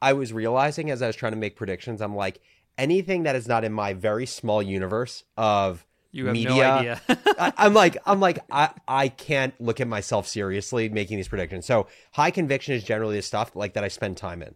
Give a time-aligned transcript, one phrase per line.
[0.00, 2.40] I was realizing as I was trying to make predictions, I'm like,
[2.78, 7.00] anything that is not in my very small universe of You have media, no idea.
[7.38, 11.66] I, I'm like, I'm like, I, I can't look at myself seriously making these predictions.
[11.66, 14.54] So high conviction is generally the stuff like that I spend time in.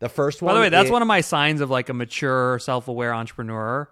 [0.00, 1.94] The first one, By the way, that's is- one of my signs of like a
[1.94, 3.88] mature, self-aware entrepreneur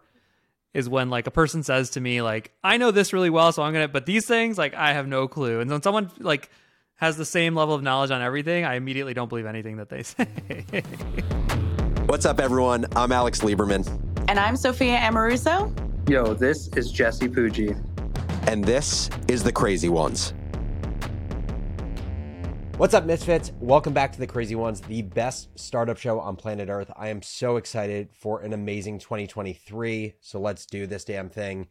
[0.74, 3.62] is when like a person says to me like, "I know this really well, so
[3.62, 6.50] I'm to but these things like I have no clue." And when someone like
[6.98, 10.02] has the same level of knowledge on everything, I immediately don't believe anything that they
[10.02, 10.26] say.
[12.06, 12.86] What's up, everyone?
[12.96, 13.86] I'm Alex Lieberman,
[14.28, 15.72] And I'm Sophia Amoruso.
[16.10, 17.80] Yo, this is Jesse Pujji.
[18.48, 20.34] and this is the Crazy Ones.
[22.78, 23.52] What's up, Misfits?
[23.60, 26.90] Welcome back to the Crazy Ones, the best startup show on planet Earth.
[26.96, 30.14] I am so excited for an amazing 2023.
[30.20, 31.68] So let's do this damn thing.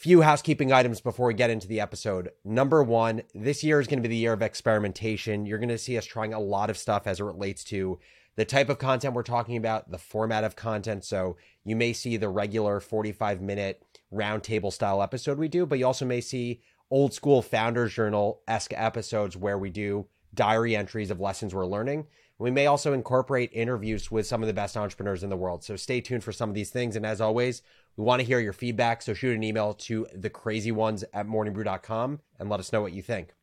[0.00, 2.30] Few housekeeping items before we get into the episode.
[2.42, 5.44] Number one, this year is going to be the year of experimentation.
[5.44, 7.98] You're going to see us trying a lot of stuff as it relates to
[8.34, 11.04] the type of content we're talking about, the format of content.
[11.04, 15.86] So you may see the regular 45 minute roundtable style episode we do, but you
[15.86, 21.20] also may see old school founders journal esque episodes where we do diary entries of
[21.20, 22.06] lessons we're learning.
[22.40, 25.62] We may also incorporate interviews with some of the best entrepreneurs in the world.
[25.62, 26.96] So stay tuned for some of these things.
[26.96, 27.60] And as always,
[27.98, 29.02] we want to hear your feedback.
[29.02, 32.92] So shoot an email to the crazy ones at morningbrew.com and let us know what
[32.92, 33.34] you think.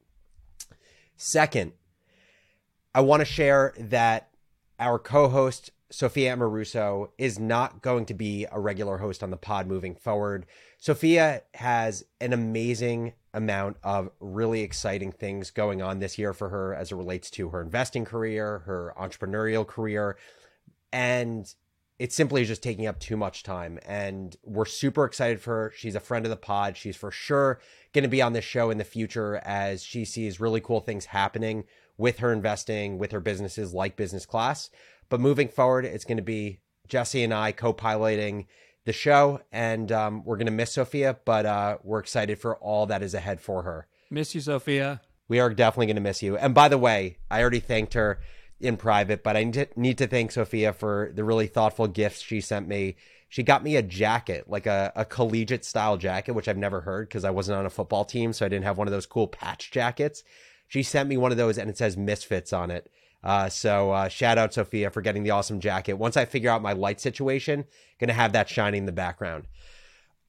[1.15, 1.73] Second,
[2.95, 4.29] I want to share that
[4.79, 9.67] our co-host Sophia Amoruso is not going to be a regular host on the pod
[9.67, 10.45] moving forward.
[10.77, 16.73] Sophia has an amazing amount of really exciting things going on this year for her
[16.75, 20.17] as it relates to her investing career, her entrepreneurial career,
[20.91, 21.53] and
[21.99, 23.79] it simply is just taking up too much time.
[23.85, 25.73] And we're super excited for her.
[25.75, 26.77] She's a friend of the pod.
[26.77, 27.59] She's for sure
[27.93, 31.05] going to be on this show in the future as she sees really cool things
[31.05, 31.63] happening
[31.97, 34.69] with her investing, with her businesses like business class.
[35.09, 38.47] But moving forward, it's going to be Jesse and I co piloting
[38.85, 39.41] the show.
[39.51, 43.13] And um, we're going to miss Sophia, but uh, we're excited for all that is
[43.13, 43.87] ahead for her.
[44.09, 45.01] Miss you, Sophia.
[45.27, 46.37] We are definitely going to miss you.
[46.37, 48.19] And by the way, I already thanked her
[48.59, 49.43] in private, but I
[49.75, 52.95] need to- thank Sophia for the really thoughtful gifts she sent me.
[53.29, 57.09] She got me a jacket, like a, a collegiate style jacket, which I've never heard
[57.09, 58.31] because I wasn't on a football team.
[58.31, 60.23] So I didn't have one of those cool patch jackets.
[60.69, 62.89] She sent me one of those and it says Misfits on it.
[63.23, 65.93] Uh, so uh, shout out Sophia for getting the awesome jacket.
[65.93, 67.65] Once I figure out my light situation,
[67.99, 69.47] gonna have that shining in the background.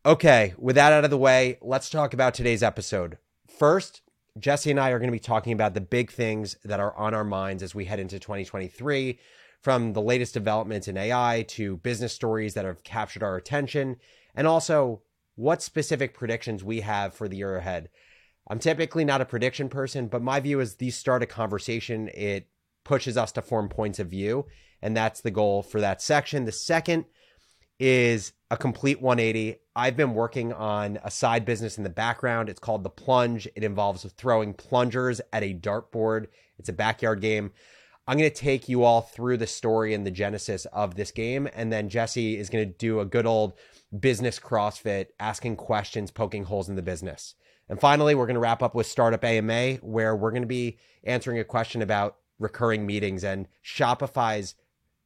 [0.07, 3.19] Okay, with that out of the way, let's talk about today's episode.
[3.47, 4.03] First,
[4.39, 7.15] Jesse and I are going to be talking about the big things that are on
[7.15, 9.19] our minds as we head into 2023,
[9.61, 13.97] from the latest developments in AI to business stories that have captured our attention,
[14.35, 15.03] and also
[15.35, 17.89] what specific predictions we have for the year ahead.
[18.49, 22.09] I'm typically not a prediction person, but my view is these start a conversation.
[22.15, 22.49] It
[22.89, 24.47] pushes us to form points of view,
[24.81, 26.47] and that's the goal for that section.
[26.47, 27.05] The second
[27.79, 29.57] is a complete 180.
[29.77, 32.49] I've been working on a side business in the background.
[32.49, 33.47] It's called The Plunge.
[33.55, 36.29] It involves throwing plungers at a dartboard.
[36.59, 37.53] It's a backyard game.
[38.07, 41.47] I'm going to take you all through the story and the genesis of this game.
[41.53, 43.53] And then Jesse is going to do a good old
[43.97, 47.35] business CrossFit, asking questions, poking holes in the business.
[47.69, 50.79] And finally, we're going to wrap up with Startup AMA, where we're going to be
[51.05, 54.55] answering a question about recurring meetings and Shopify's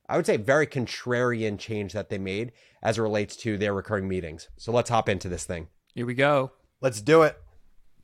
[0.08, 4.08] I would say very contrarian change that they made as it relates to their recurring
[4.08, 4.48] meetings.
[4.58, 5.68] So let's hop into this thing.
[5.94, 6.52] Here we go.
[6.80, 7.40] Let's do it.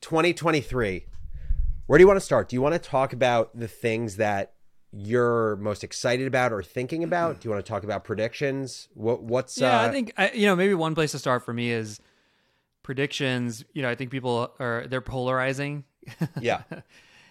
[0.01, 1.05] 2023.
[1.85, 2.49] Where do you want to start?
[2.49, 4.53] Do you want to talk about the things that
[4.91, 7.41] you're most excited about or thinking about?
[7.41, 8.87] Do you want to talk about predictions?
[8.93, 11.53] What what's Yeah, uh, I think I, you know maybe one place to start for
[11.53, 11.99] me is
[12.83, 13.65] predictions.
[13.73, 15.83] You know, I think people are they're polarizing.
[16.39, 16.63] yeah.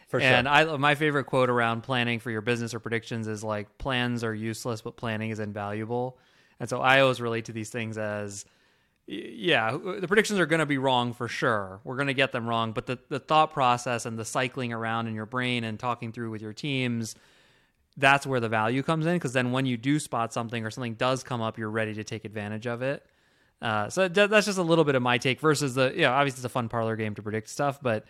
[0.08, 0.28] For sure.
[0.28, 4.24] And I my favorite quote around planning for your business or predictions is like plans
[4.24, 6.18] are useless, but planning is invaluable.
[6.60, 8.44] And so I always relate to these things as
[9.06, 11.80] yeah, the predictions are going to be wrong for sure.
[11.84, 15.06] We're going to get them wrong, but the the thought process and the cycling around
[15.06, 17.14] in your brain and talking through with your teams
[17.98, 20.94] that's where the value comes in because then when you do spot something or something
[20.94, 23.04] does come up, you're ready to take advantage of it.
[23.60, 26.38] Uh, so that's just a little bit of my take versus the, you know, obviously
[26.38, 28.04] it's a fun parlor game to predict stuff, but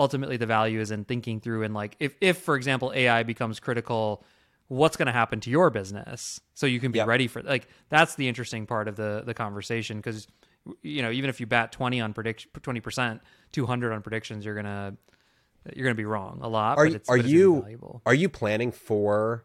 [0.00, 3.60] ultimately the value is in thinking through and like, if, if for example, AI becomes
[3.60, 4.24] critical,
[4.68, 7.06] what's going to happen to your business so you can be Yep.
[7.06, 10.00] ready for like, that's the interesting part of the, the conversation.
[10.00, 10.26] Cause
[10.82, 13.20] you know, even if you bat 20 on prediction, 20%,
[13.52, 14.96] 200 on predictions, you're going to,
[15.74, 16.78] you're going to be wrong a lot.
[16.78, 19.44] are but you, it's, are you are you planning for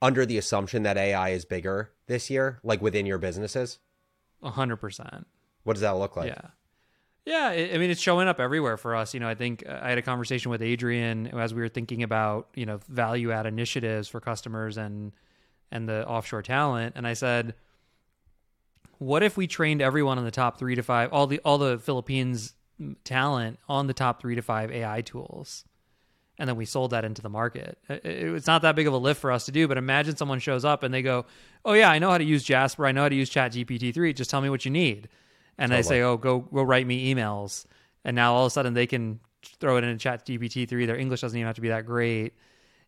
[0.00, 3.78] under the assumption that AI is bigger this year like within your businesses?
[4.42, 5.28] A hundred percent.
[5.62, 6.30] What does that look like?
[6.30, 6.48] Yeah.
[7.24, 9.14] Yeah, I mean, it's showing up everywhere for us.
[9.14, 12.02] You know, I think uh, I had a conversation with Adrian as we were thinking
[12.02, 15.12] about you know value add initiatives for customers and
[15.70, 16.94] and the offshore talent.
[16.96, 17.54] And I said,
[18.98, 21.78] what if we trained everyone on the top three to five, all the all the
[21.78, 22.54] Philippines
[23.04, 25.64] talent on the top three to five AI tools,
[26.38, 27.78] and then we sold that into the market.
[27.88, 30.16] It- it- It's not that big of a lift for us to do, but imagine
[30.16, 31.24] someone shows up and they go,
[31.64, 32.84] "Oh yeah, I know how to use Jasper.
[32.84, 34.12] I know how to use Chat GPT three.
[34.12, 35.08] Just tell me what you need."
[35.58, 37.66] And they say, "Oh, go go write me emails."
[38.04, 39.20] And now all of a sudden they can
[39.60, 40.86] throw it in a Chat GPT three.
[40.86, 42.34] Their English doesn't even have to be that great.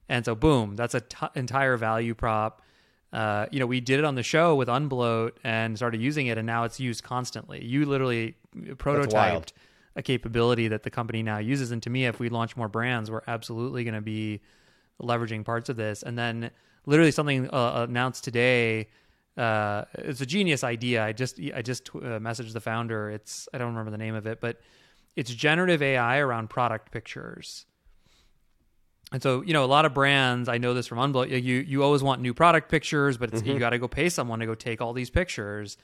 [0.08, 2.62] And so, boom, that's a t- entire value prop.
[3.12, 6.37] Uh, you know, we did it on the show with Unbloat and started using it,
[6.37, 7.64] and now it's used constantly.
[7.64, 9.52] You literally prototyped
[9.96, 11.70] a capability that the company now uses.
[11.70, 14.40] And to me, if we launch more brands, we're absolutely going to be
[15.00, 16.02] leveraging parts of this.
[16.02, 16.50] And then,
[16.87, 18.88] literally, something uh, announced today.
[19.36, 21.04] Uh, it's a genius idea.
[21.04, 23.10] I just I just uh, messaged the founder.
[23.10, 24.60] It's I don't remember the name of it, but
[25.16, 27.66] it's generative AI around product pictures.
[29.12, 31.82] And so, you know, a lot of brands, I know this from Unbloat, you you
[31.82, 34.54] always want new product pictures, but it's, you got to go pay someone to go
[34.54, 35.76] take all these pictures.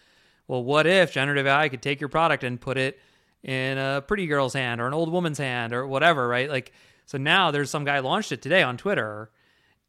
[0.49, 2.99] Well, what if generative AI could take your product and put it
[3.43, 6.51] in a pretty girl's hand or an old woman's hand or whatever, right?
[6.51, 6.73] Like,
[7.07, 9.31] so now there's some guy launched it today on Twitter.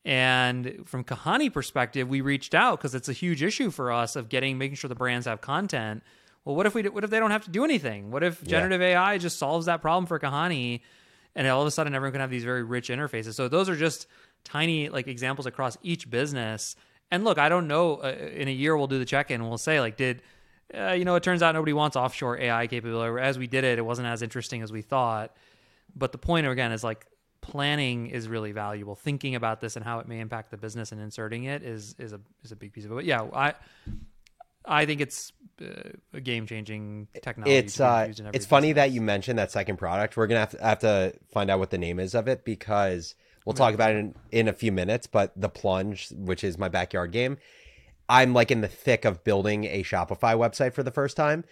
[0.04, 4.30] And from Kahani perspective, we reached out because it's a huge issue for us of
[4.30, 6.02] getting making sure the brands have content.
[6.44, 8.10] Well, what if we what if they don't have to do anything?
[8.10, 10.82] What if generative AI just solves that problem for Kahani,
[11.36, 13.36] and all of a sudden everyone can have these very rich interfaces?
[13.36, 14.08] So those are just
[14.44, 16.76] tiny like examples across each business.
[17.12, 17.98] And look, I don't know.
[17.98, 19.48] Uh, in a year, we'll do the check in.
[19.48, 20.24] We'll say like, did
[20.76, 21.14] uh, you know?
[21.14, 23.22] It turns out nobody wants offshore AI capability.
[23.22, 25.36] As we did it, it wasn't as interesting as we thought.
[25.96, 27.06] But the point again is like
[27.42, 28.96] planning is really valuable.
[28.96, 32.14] Thinking about this and how it may impact the business and inserting it is is
[32.14, 32.96] a is a big piece of it.
[32.96, 33.54] But yeah, I
[34.66, 35.66] I think it's uh,
[36.14, 37.56] a game changing technology.
[37.56, 40.16] it's uh, used in every it's funny that you mentioned that second product.
[40.16, 43.16] We're gonna have to, have to find out what the name is of it because
[43.46, 45.08] we'll talk about it in, in a few minutes.
[45.08, 47.38] But the plunge, which is my backyard game,
[48.08, 51.44] I'm like in the thick of building a Shopify website for the first time.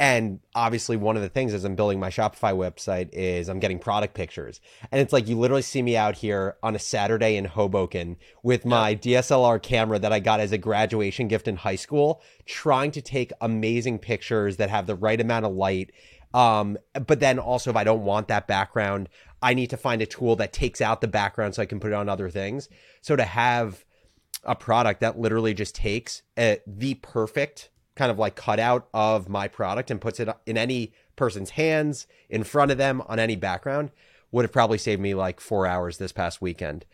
[0.00, 3.78] And obviously, one of the things as I'm building my Shopify website is I'm getting
[3.78, 4.60] product pictures.
[4.90, 8.64] And it's like you literally see me out here on a Saturday in Hoboken with
[8.64, 13.00] my DSLR camera that I got as a graduation gift in high school, trying to
[13.00, 15.92] take amazing pictures that have the right amount of light.
[16.32, 16.76] Um,
[17.06, 19.08] but then also, if I don't want that background,
[19.40, 21.92] I need to find a tool that takes out the background so I can put
[21.92, 22.68] it on other things.
[23.00, 23.84] So to have
[24.42, 29.28] a product that literally just takes uh the perfect kind of like cut out of
[29.28, 33.36] my product and puts it in any person's hands in front of them on any
[33.36, 33.90] background
[34.32, 36.84] would have probably saved me like four hours this past weekend.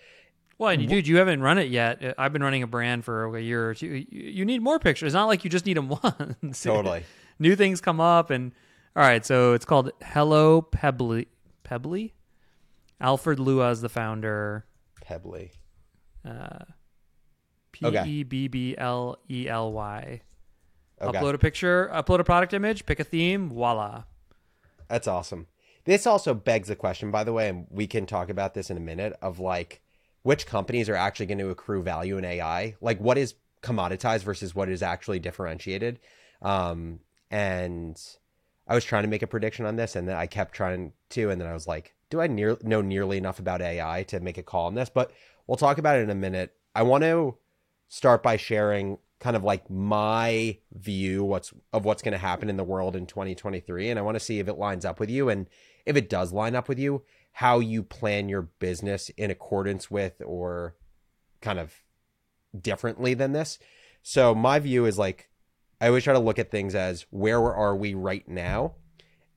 [0.58, 2.04] Well, and dude, you haven't run it yet.
[2.04, 4.04] Uh, I've been running a brand for a year or two.
[4.10, 5.06] You- need more pictures.
[5.08, 5.88] It's not like you just need them
[6.42, 6.62] once.
[6.62, 7.04] Totally.
[7.38, 8.52] New things come up, and
[8.94, 9.24] all right.
[9.24, 11.28] So it's called Hello Pebblely.
[11.64, 12.12] Pebblely.
[13.00, 14.66] Alfred Lua is the founder.
[15.02, 15.52] Pebblely.
[17.72, 20.20] P E B B L E L Y.
[21.00, 21.18] Okay.
[21.18, 24.04] Upload a picture, upload a product image, pick a theme, voila.
[24.88, 25.46] That's awesome.
[25.84, 28.76] This also begs the question, by the way, and we can talk about this in
[28.76, 29.80] a minute, of like
[30.22, 32.76] which companies are actually going to accrue value in AI?
[32.80, 36.00] Like what is commoditized versus what is actually differentiated?
[36.42, 37.00] Um,
[37.30, 38.00] and
[38.66, 41.30] I was trying to make a prediction on this, and then I kept trying to,
[41.30, 44.36] and then I was like, do I near, know nearly enough about AI to make
[44.36, 44.90] a call on this?
[44.90, 45.12] But
[45.46, 46.54] we'll talk about it in a minute.
[46.74, 47.36] I want to
[47.88, 52.56] start by sharing kind of like my view what's of what's going to happen in
[52.56, 55.28] the world in 2023 and I want to see if it lines up with you
[55.28, 55.46] and
[55.86, 60.20] if it does line up with you how you plan your business in accordance with
[60.24, 60.74] or
[61.40, 61.74] kind of
[62.58, 63.58] differently than this.
[64.02, 65.28] So my view is like
[65.80, 68.74] I always try to look at things as where are we right now?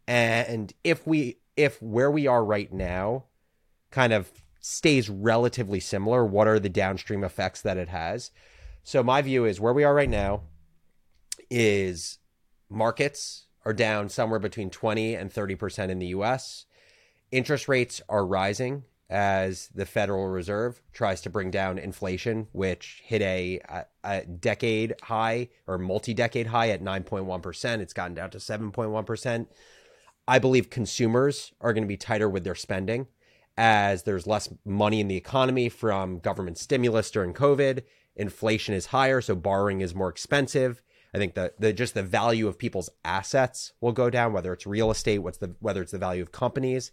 [0.08, 3.26] And if we if where we are right now
[3.92, 8.32] kind of stays relatively similar, what are the downstream effects that it has?
[8.84, 10.42] So my view is where we are right now
[11.50, 12.20] is
[12.70, 16.66] markets are down somewhere between 20 and 30% in the US.
[17.32, 23.22] Interest rates are rising as the Federal Reserve tries to bring down inflation, which hit
[23.22, 23.60] a,
[24.04, 27.80] a, decade high or multi decade high at 9.1%.
[27.80, 29.48] It's gotten down to 7.1%.
[30.28, 33.08] I believe consumers are going to be tighter with their spending
[33.56, 37.84] as there's less money in the economy from government stimulus during COVID.
[38.16, 40.82] Inflation is higher, so borrowing is more expensive.
[41.14, 44.66] I think that the just the value of people's assets will go down, whether it's
[44.66, 46.92] real estate, what's the whether it's the value of companies.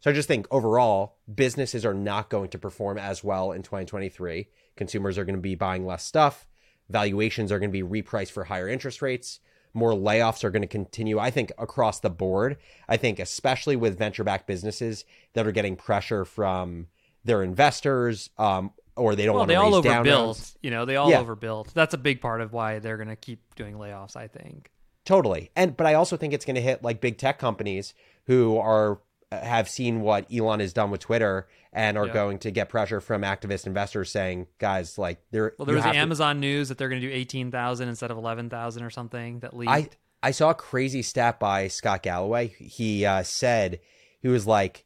[0.00, 4.48] So I just think overall, businesses are not going to perform as well in 2023.
[4.76, 6.48] Consumers are going to be buying less stuff.
[6.90, 9.38] Valuations are going to be repriced for higher interest rates.
[9.72, 12.58] More layoffs are going to continue, I think, across the board.
[12.88, 16.88] I think, especially with venture backed businesses that are getting pressure from
[17.24, 20.54] their investors, um, or they don't Well, want they to all raise down overbuilt.
[20.62, 21.20] You know, they all Yeah.
[21.20, 21.72] overbuilt.
[21.74, 24.16] That's a big part of why they're going to keep doing layoffs.
[24.16, 24.70] I think.
[25.04, 25.50] Totally.
[25.56, 27.94] And but I also think it's going to hit like big tech companies
[28.26, 29.00] who are
[29.32, 32.12] have seen what Elon has done with Twitter and are Yeah.
[32.12, 35.92] going to get pressure from activist investors saying, guys, like there Well, there was the
[35.92, 38.90] to- Amazon news that they're going to do eighteen thousand instead of eleven thousand or
[38.90, 39.72] something that leaked.
[39.72, 39.88] I
[40.22, 42.48] I saw a crazy stat by Scott Galloway.
[42.58, 43.80] He uh, said
[44.20, 44.84] he was like,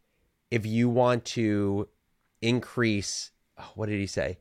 [0.51, 1.89] if you want to
[2.41, 4.39] increase, oh, what did he say?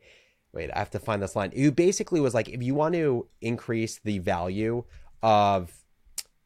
[0.54, 1.52] Wait, I have to find this line.
[1.54, 4.86] He basically was like, if you want to increase the value
[5.22, 5.72] of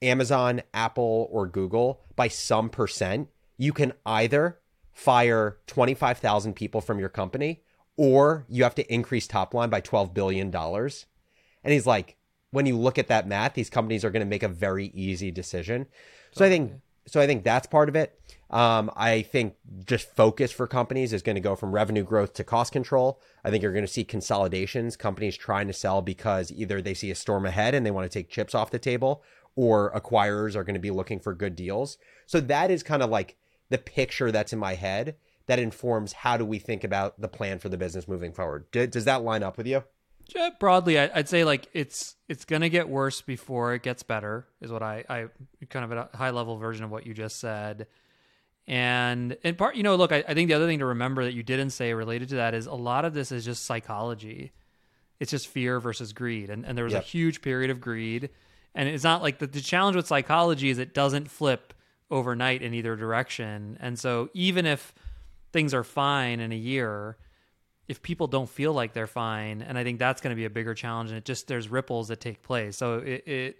[0.02, 4.60] Amazon, Apple, or Google by some percent, you can either
[4.92, 7.62] fire 25,000 people from your company
[7.98, 10.56] or you have to increase top line by $12 billion.
[10.56, 12.16] And he's like,
[12.52, 15.32] when you look at that math, these companies are going to make a very easy
[15.32, 15.86] decision.
[16.32, 16.74] So I think
[17.06, 18.20] so I think that's part of it.
[18.50, 22.44] Um, I think just focus for companies is going to go from revenue growth to
[22.44, 23.22] cost control.
[23.44, 27.12] I think you're going to see consolidations, companies trying to sell because either they see
[27.12, 29.24] a storm ahead and they want to take chips off the table,
[29.56, 31.98] or acquirers are going to be looking for good deals.
[32.26, 33.38] So that is kind of like
[33.70, 35.16] the picture that's in my head
[35.46, 38.70] that informs how do we think about the plan for the business moving forward.
[38.72, 39.84] Does that line up with you?
[40.36, 44.48] Yeah, broadly, I'd say like it's it's gonna get worse before it gets better.
[44.62, 45.26] Is what I I
[45.70, 47.88] kind of a high level version of what you just said.
[48.70, 51.34] And in part, you know, look, I, I think the other thing to remember that
[51.34, 54.52] you didn't say related to that is a lot of this is just psychology.
[55.20, 57.02] It's just fear versus greed, and and there was Yep.
[57.02, 58.30] a huge period of greed,
[58.76, 61.74] and it's not like the, the challenge with psychology is it doesn't flip
[62.12, 64.94] overnight in either direction, and so even if
[65.52, 67.18] things are fine in a year,
[67.88, 70.50] if people don't feel like they're fine, and I think that's going to be a
[70.50, 72.78] bigger challenge, and it just there's ripples that take place.
[72.78, 73.60] So it, it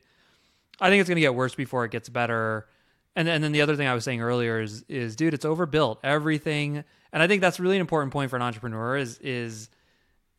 [0.80, 2.68] I think it's going to get worse before it gets better.
[3.16, 6.00] And and then the other thing I was saying earlier is is dude, it's overbuilt
[6.04, 9.70] everything, and I think that's really an important point for an entrepreneur is is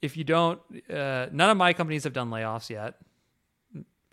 [0.00, 2.96] if you don't, uh, none of my companies have done layoffs yet.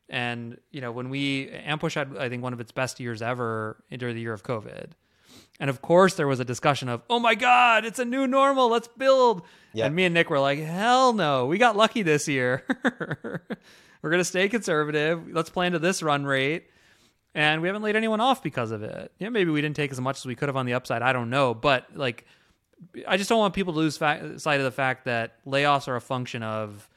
[0.09, 3.83] And you know when we Ampush had I think one of its best years ever
[3.91, 4.91] during the year of COVID.
[5.59, 8.69] And of course, there was a discussion of, oh my God, it's a new normal.
[8.69, 9.41] Let's build.
[9.73, 9.87] Yep.
[9.87, 11.47] And me and Nick were like, hell no.
[11.47, 12.63] We got lucky this year.
[12.83, 15.27] we're going to stay conservative.
[15.31, 16.67] Let's plan to this run rate.
[17.36, 19.12] And we haven't laid anyone off because of it.
[19.19, 21.01] Yeah, maybe we didn't take as much as we could have on the upside.
[21.01, 21.53] I don't know.
[21.53, 22.25] But like,
[23.07, 25.96] I just don't want people to lose fa- sight of the fact that layoffs are
[25.96, 26.89] a function of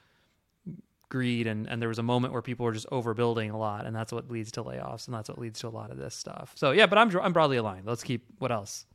[1.09, 3.97] greed and, and there was a moment where people were just overbuilding a lot and
[3.97, 6.53] that's what leads to layoffs and that's what leads to a lot of this stuff
[6.55, 8.87] so yeah but i'm, I'm broadly aligned let's keep what else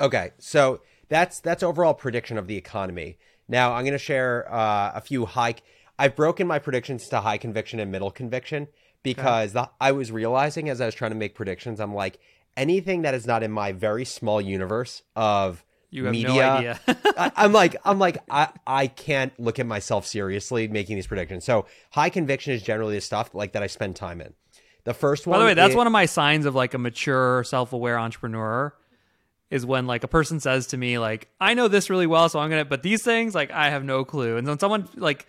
[0.00, 3.18] Okay, so that's that's overall prediction of the economy.
[3.48, 5.56] Now I'm going to share uh, a few high.
[5.98, 8.68] I've broken my predictions to high conviction and middle conviction
[9.02, 12.18] because the, I was realizing as I was trying to make predictions, I'm like
[12.56, 16.28] anything that is not in my very small universe of you have media.
[16.28, 16.80] no idea
[17.16, 21.44] I, I'm like, I'm like, I, I can't look at myself seriously making these predictions.
[21.44, 24.34] So high conviction is generally the stuff like that I spend time in.
[24.84, 26.78] The first one, by the way that's is- one of my signs of like a
[26.78, 28.74] mature self-aware entrepreneur
[29.50, 32.38] is when like a person says to me like i know this really well so
[32.38, 35.26] i'm gonna but these things like i have no clue and when someone like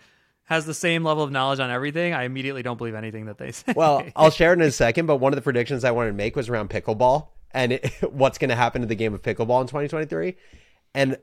[0.50, 3.52] has the same level of knowledge on everything i immediately don't believe anything that they
[3.52, 6.10] say Well, I'll share it in a second, but one of the predictions I wanted
[6.10, 9.22] to make was around pickleball and it, what's going to happen to the game of
[9.22, 10.36] pickleball in 2023.
[10.94, 11.18] And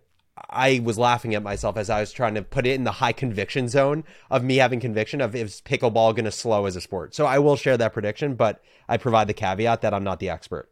[0.50, 3.12] I was laughing at myself as I was trying to put it in the high
[3.12, 7.15] conviction zone of me having conviction of is pickleball going to slow as a sport.
[7.15, 10.29] So I will share that prediction, but I provide the caveat that I'm not the
[10.29, 10.69] expert.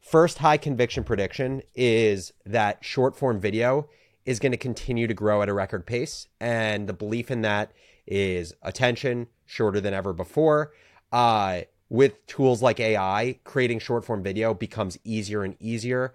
[0.00, 3.88] First high conviction prediction is that short form video
[4.24, 6.28] is going to continue to grow at a record pace.
[6.38, 7.72] And the belief in that
[8.10, 10.72] is attention shorter than ever before.
[11.12, 16.14] Uh, with tools like AI, creating short form video becomes easier and easier.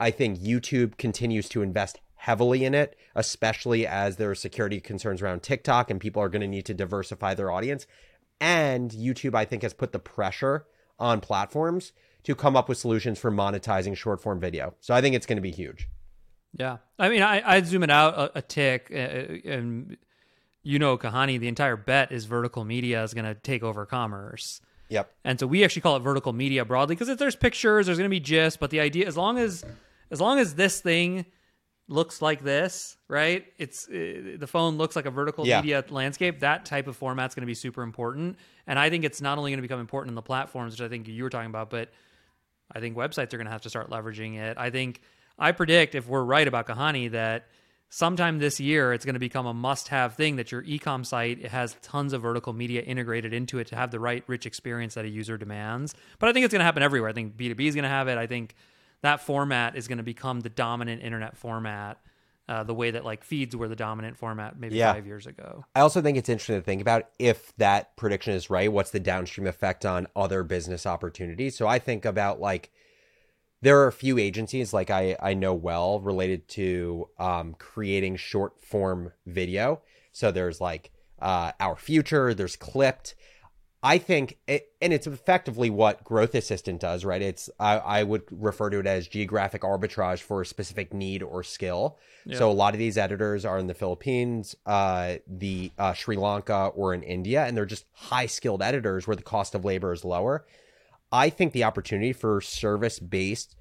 [0.00, 5.22] I think YouTube continues to invest heavily in it, especially as there are security concerns
[5.22, 7.86] around TikTok and people are going to need to diversify their audience.
[8.40, 10.66] And YouTube, I think, has put the pressure
[10.98, 11.92] on platforms
[12.24, 14.74] to come up with solutions for monetizing short form video.
[14.80, 15.88] So I think it's going to be huge.
[16.54, 19.96] Yeah, I mean, I I'd zoom it out a, a tick, uh, and
[20.62, 24.60] you know, Kahani, the entire bet is vertical media is going to take over commerce,
[24.88, 25.10] Yep.
[25.24, 28.14] and so we actually call it vertical media broadly because there's pictures, there's going to
[28.14, 29.64] be gist, but the idea, as long as
[30.10, 31.24] as long as this thing
[31.88, 33.46] looks like this, right?
[33.58, 35.60] It's uh, the phone looks like a vertical Yeah.
[35.60, 36.40] media landscape.
[36.40, 39.50] That type of format's going to be super important, and I think it's not only
[39.50, 41.90] going to become important in the platforms, which I think you were talking about, but
[42.70, 44.56] I think websites are going to have to start leveraging it.
[44.58, 45.00] I think
[45.38, 47.46] I predict if we're right about Kahani that
[47.94, 51.76] sometime this year it's going to become a must-have thing that your ecom site has
[51.82, 55.08] tons of vertical media integrated into it to have the right rich experience that a
[55.08, 55.94] user demands.
[56.18, 57.10] But I think it's going to happen everywhere.
[57.10, 58.16] I think B2B is going to have it.
[58.16, 58.54] I think
[59.02, 61.98] that format is going to become the dominant internet format
[62.48, 64.94] uh, the way that like feeds were the dominant format maybe Yeah.
[64.94, 65.66] five years ago.
[65.76, 69.00] I also think it's interesting to think about if that prediction is right, what's the
[69.00, 71.56] downstream effect on other business opportunities?
[71.56, 72.72] So I think about like
[73.62, 78.62] there are a few agencies like I, I know well related to um, creating short
[78.62, 79.80] form video.
[80.10, 80.90] So there's like
[81.20, 83.14] uh, Our Future, there's Clipped.
[83.84, 87.20] I think, it, and it's effectively what Growth Assistant does, right?
[87.20, 91.42] It's I, I would refer to it as geographic arbitrage for a specific need or
[91.42, 91.98] skill.
[92.38, 96.70] So a lot of these editors are in the Philippines, uh, the uh, Sri Lanka,
[96.76, 100.04] or in India, and they're just high skilled editors where the cost of labor is
[100.04, 100.44] lower.
[101.12, 103.54] I think the opportunity for service based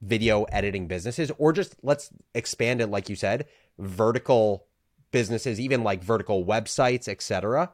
[0.00, 3.46] video editing businesses, or just let's expand it, like you said,
[3.78, 4.66] vertical
[5.10, 7.72] businesses, even like vertical websites, etc.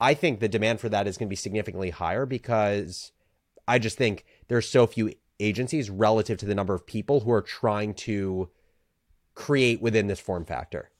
[0.00, 3.12] I think the demand for that is going to be significantly higher because
[3.68, 7.42] I just think there's so few agencies relative to the number of people who are
[7.42, 8.50] trying to
[9.34, 10.90] create within this form factor.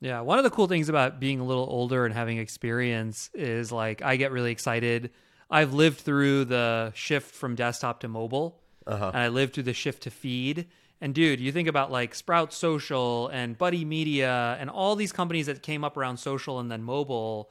[0.00, 3.70] Yeah, one of the cool things about being a little older and having experience is
[3.70, 5.10] like I get really excited.
[5.50, 9.10] I've lived through the shift from desktop to mobile, Uh-huh.
[9.12, 10.66] and I lived through the shift to feed.
[11.00, 15.46] And dude, you think about like Sprout Social and Buddy Media and all these companies
[15.46, 17.50] that came up around social and then mobile.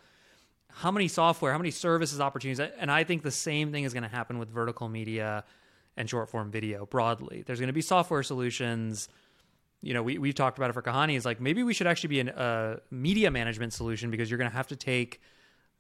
[0.71, 2.59] How many software, how many services opportunities?
[2.77, 5.43] And I think the same thing is going to happen with vertical media
[5.97, 7.43] and short form video broadly.
[7.45, 9.09] There's going to be software solutions
[9.81, 12.09] you know, we, we've talked about it for Kahani is like maybe we should actually
[12.09, 15.21] be a uh, media management solution because you're going to have to take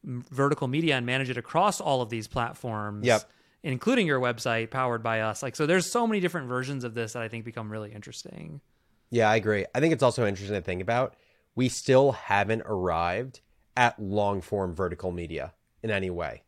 [0.03, 3.05] vertical media and manage it across all of these platforms.
[3.05, 3.23] Yep.
[3.61, 5.43] Including your website powered by us.
[5.43, 8.61] Like, so there's so many different versions of this that I think become really interesting.
[9.09, 9.65] Yeah, I agree.
[9.75, 11.15] I think it's also interesting to think about.
[11.55, 13.41] We still haven't arrived
[13.75, 15.53] at long form vertical media
[15.83, 16.43] in any way.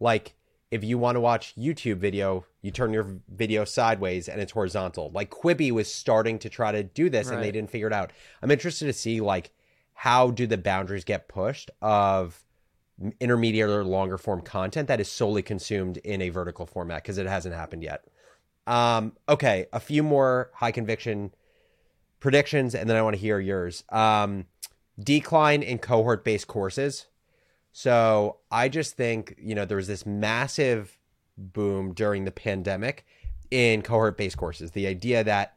[0.00, 0.36] Like,
[0.70, 5.10] if you want to watch YouTube video, you turn your video sideways and it's horizontal.
[5.14, 8.12] Like Quibi was starting to try to do this and they didn't figure it out.
[8.42, 9.52] I'm interested to see like
[9.92, 12.43] how do the boundaries get pushed of
[13.20, 17.26] intermediate or longer form content that is solely consumed in a vertical format because it
[17.26, 18.04] hasn't happened yet.
[18.66, 21.34] Um, okay, a few more high conviction
[22.20, 23.84] predictions, and then I want to hear yours.
[23.90, 24.46] Um,
[24.98, 27.06] decline in cohort based courses.
[27.72, 30.96] So I just think, you know, there was this massive
[31.36, 33.04] boom during the pandemic
[33.50, 34.70] in cohort based courses.
[34.70, 35.56] The idea that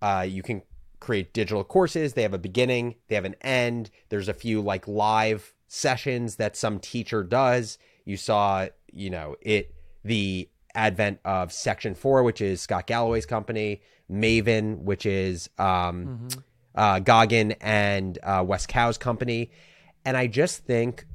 [0.00, 0.62] uh, you can
[1.00, 3.90] create digital courses, they have a beginning, they have an end.
[4.08, 7.78] There's a few like live sessions that some teacher does.
[8.04, 9.74] You saw, you know, it,
[10.04, 16.28] the advent of Section 4, which is Scott Galloway's company, Maven, which is um,
[16.74, 19.50] uh, Gagan and uh, Wes Kao's company.
[20.04, 21.06] And I just think,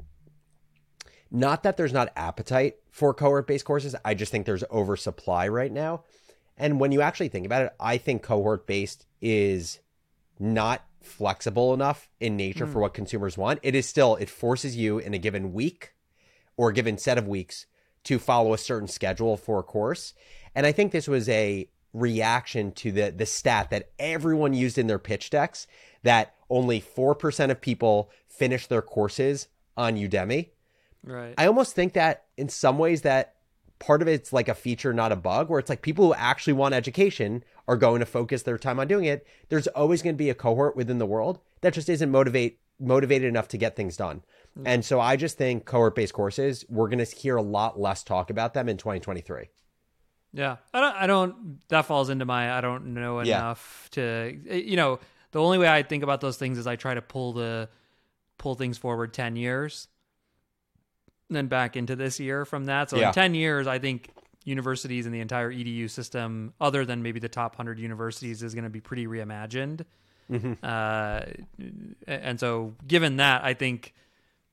[1.30, 5.72] not that there's not appetite for cohort based courses, I just think there's oversupply right
[5.72, 6.04] now.
[6.58, 9.80] And when you actually think about it, I think cohort based is
[10.40, 12.82] not flexible enough in nature for hmm.
[12.82, 13.60] what consumers want.
[13.64, 15.94] It is still, it forces you in a given week
[16.58, 17.66] or a given set of weeks
[18.04, 20.14] to follow a certain schedule for a course.
[20.56, 24.88] And I think this was a reaction to the the stat that everyone used in
[24.88, 25.68] their pitch decks
[26.04, 30.50] that only 4% of people finish their courses on Udemy.
[31.04, 31.34] Right.
[31.38, 33.36] I almost think that in some ways that
[33.82, 36.54] part of it's like a feature, not a bug, where it's like people who actually
[36.54, 39.28] want education are going to focus their time on doing it.
[39.50, 43.28] There's always going to be a cohort within the world that just isn't motivate motivated
[43.28, 44.24] enough to get things done.
[44.58, 44.64] Mm.
[44.66, 48.04] And so I just think cohort based courses, we're going to hear a lot less
[48.04, 49.50] talk about them in 2023.
[50.34, 50.96] Yeah, I don't.
[50.96, 51.68] I don't.
[51.70, 52.58] That falls into my.
[52.58, 53.40] I don't know Yeah.
[53.40, 54.40] enough to.
[54.50, 55.00] Eh, you know,
[55.32, 57.68] the only way I think about those things is I try to pull the
[58.38, 59.91] pull things forward ten years, and
[61.36, 62.90] then back into this year from that.
[62.90, 63.08] So Yeah.
[63.10, 64.10] in ten years, I think
[64.44, 68.64] universities and the entire EDU system, other than maybe the top hundred universities, is going
[68.64, 69.86] to be pretty reimagined.
[70.64, 71.22] Uh,
[72.08, 73.94] and so, given that, I think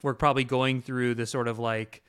[0.03, 2.03] we're probably going through the sort of like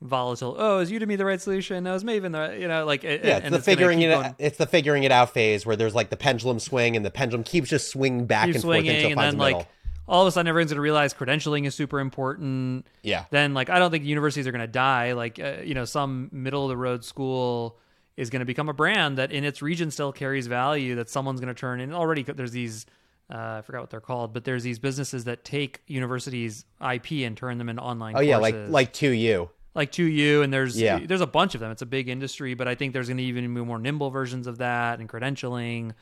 [0.00, 0.56] volatile.
[0.58, 1.84] Oh, is Udemy the right solution?
[1.84, 2.58] No, is Maven the right?
[2.58, 5.12] You know, like Yeah, it's and the gonna figuring it going- it's the figuring it
[5.12, 8.46] out phase where there's like the pendulum swing and the pendulum keeps just swinging back
[8.46, 9.68] keep and forth swinging, until it and then the like.
[10.10, 12.86] All of a sudden everyone's going to realize credentialing is super important.
[13.02, 13.24] Yeah.
[13.30, 15.12] Then like I don't think universities are going to die.
[15.12, 17.78] Like uh, you know, some middle of the road school
[18.16, 21.40] is going to become a brand that in its region still carries value that someone's
[21.40, 21.94] going to turn in.
[21.94, 22.84] Already there's these.
[23.32, 27.36] Uh, I forgot what they're called, but there's these businesses that take universities' IP and
[27.36, 28.16] turn them into online.
[28.16, 29.48] Oh yeah, like like 2U.
[29.76, 30.98] like 2U, and there's Yeah.
[31.06, 31.70] there's a bunch of them.
[31.70, 34.48] It's a big industry, but I think there's going to even be more nimble versions
[34.48, 35.92] of that and credentialing.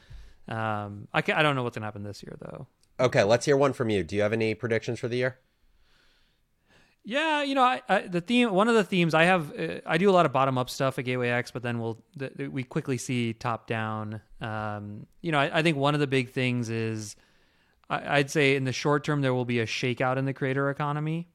[0.48, 2.66] Um, I I don't know what's going to happen this year though.
[3.00, 4.02] Okay, let's hear one from you.
[4.02, 5.38] Do you have any predictions for the year?
[7.04, 8.52] Yeah, you know, I, I, the theme.
[8.52, 10.98] One of the themes I have, uh, I do a lot of bottom up stuff
[10.98, 14.20] at Gateway X, but then we'll th- we quickly see top down.
[14.40, 17.16] Um, you know, I, I think one of the big things is
[17.88, 20.68] I, I'd say in the short term there will be a shakeout in the creator
[20.68, 21.28] economy.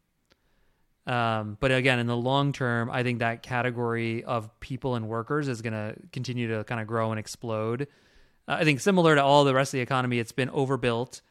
[1.08, 5.48] Um, but again, in the long term, I think that category of people and workers
[5.48, 7.88] is going to continue to kind of grow and explode.
[8.48, 11.22] Uh, I think similar to all the rest of the economy, it's been overbuilt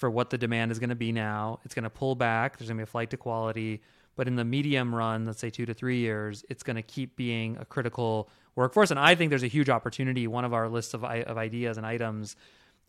[0.00, 1.60] for what the demand is going to be now.
[1.64, 2.56] It's going to pull back.
[2.56, 3.82] There's going to be a flight to quality.
[4.16, 7.16] But in the medium run, let's say two to three years, it's going to keep
[7.16, 8.90] being a critical workforce.
[8.90, 10.26] And I think there's a huge opportunity.
[10.26, 12.34] One of our lists of, of ideas and items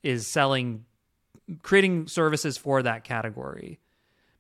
[0.04, 0.86] is selling,
[1.62, 3.80] creating services for that category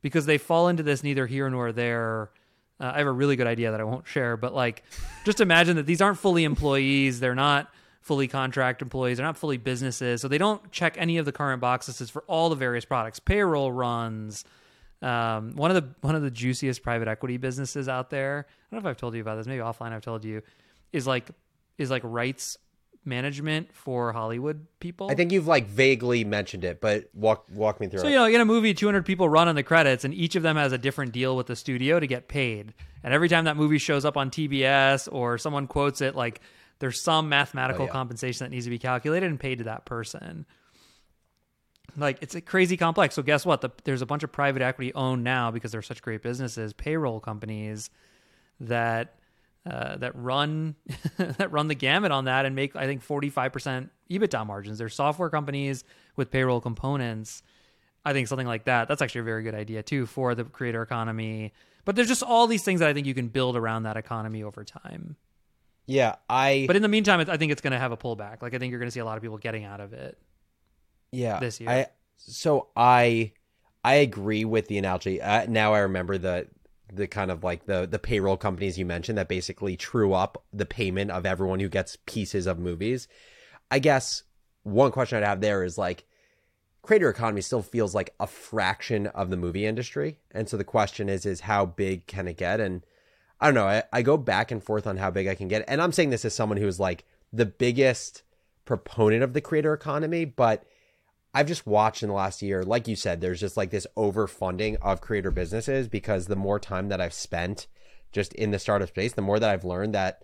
[0.01, 2.31] because they fall into this neither here nor there.
[2.79, 4.83] Uh, I have a really good idea that I won't share, but like,
[5.25, 7.19] just imagine that these aren't fully employees.
[7.19, 7.69] They're not
[8.01, 9.17] fully contract employees.
[9.17, 12.49] They're not fully businesses, so they don't check any of the current boxes for all
[12.49, 13.19] the various products.
[13.19, 14.43] Payroll runs.
[15.01, 18.45] Um, one of the one of the juiciest private equity businesses out there.
[18.47, 19.47] I don't know if I've told you about this.
[19.47, 20.41] Maybe offline I've told you.
[20.91, 21.29] Is like
[21.77, 22.57] is like rights
[23.05, 25.09] management for Hollywood people.
[25.09, 28.01] I think you've like vaguely mentioned it, but walk walk me through it.
[28.01, 28.11] So it.
[28.11, 30.55] you know, in a movie, 200 people run on the credits, and each of them
[30.57, 32.73] has a different deal with the studio to get paid.
[33.03, 36.41] And every time that movie shows up on TBS or someone quotes it, like
[36.81, 37.91] there's some mathematical Oh, yeah.
[37.93, 40.45] compensation that needs to be calculated and paid to that person.
[41.97, 43.15] Like it's a crazy complex.
[43.15, 43.61] So guess what?
[43.61, 47.19] The, there's a bunch of private equity owned now because they're such great businesses, payroll
[47.19, 47.89] companies
[48.61, 49.15] that
[49.69, 50.75] uh, that run
[51.17, 54.77] that run the gamut on that and make I think 45% EBITDA margins.
[54.77, 55.83] They're software companies
[56.15, 57.43] with payroll components.
[58.03, 58.87] I think something like that.
[58.87, 61.53] That's actually a very good idea too for the creator economy.
[61.85, 64.43] But there's just all these things that I think you can build around that economy
[64.43, 65.17] over time.
[65.85, 68.41] Yeah, I But in the meantime, I think it's going to have a pullback.
[68.41, 70.17] Like I think you're going to see a lot of people getting out of it.
[71.11, 71.69] yeah this year.
[71.69, 73.33] I so I
[73.83, 75.21] I agree with the analogy.
[75.21, 76.47] Uh, now I remember the
[76.93, 80.65] the kind of like the the payroll companies you mentioned that basically true up the
[80.65, 83.07] payment of everyone who gets pieces of movies.
[83.69, 84.23] I guess
[84.63, 86.05] one question I'd have there is like
[86.81, 90.19] creator economy still feels like a fraction of the movie industry.
[90.31, 92.59] And so the question is is how big can it get?
[92.59, 92.85] And
[93.41, 95.65] I don't know, I, I go back and forth on how big I can get.
[95.67, 98.21] And I'm saying this as someone who is like the biggest
[98.65, 100.63] proponent of the creator economy, but
[101.33, 104.77] I've just watched in the last year, like you said, there's just like this overfunding
[104.81, 107.67] of creator businesses because the more time that I've spent
[108.11, 110.23] just in the startup space, the more that I've learned that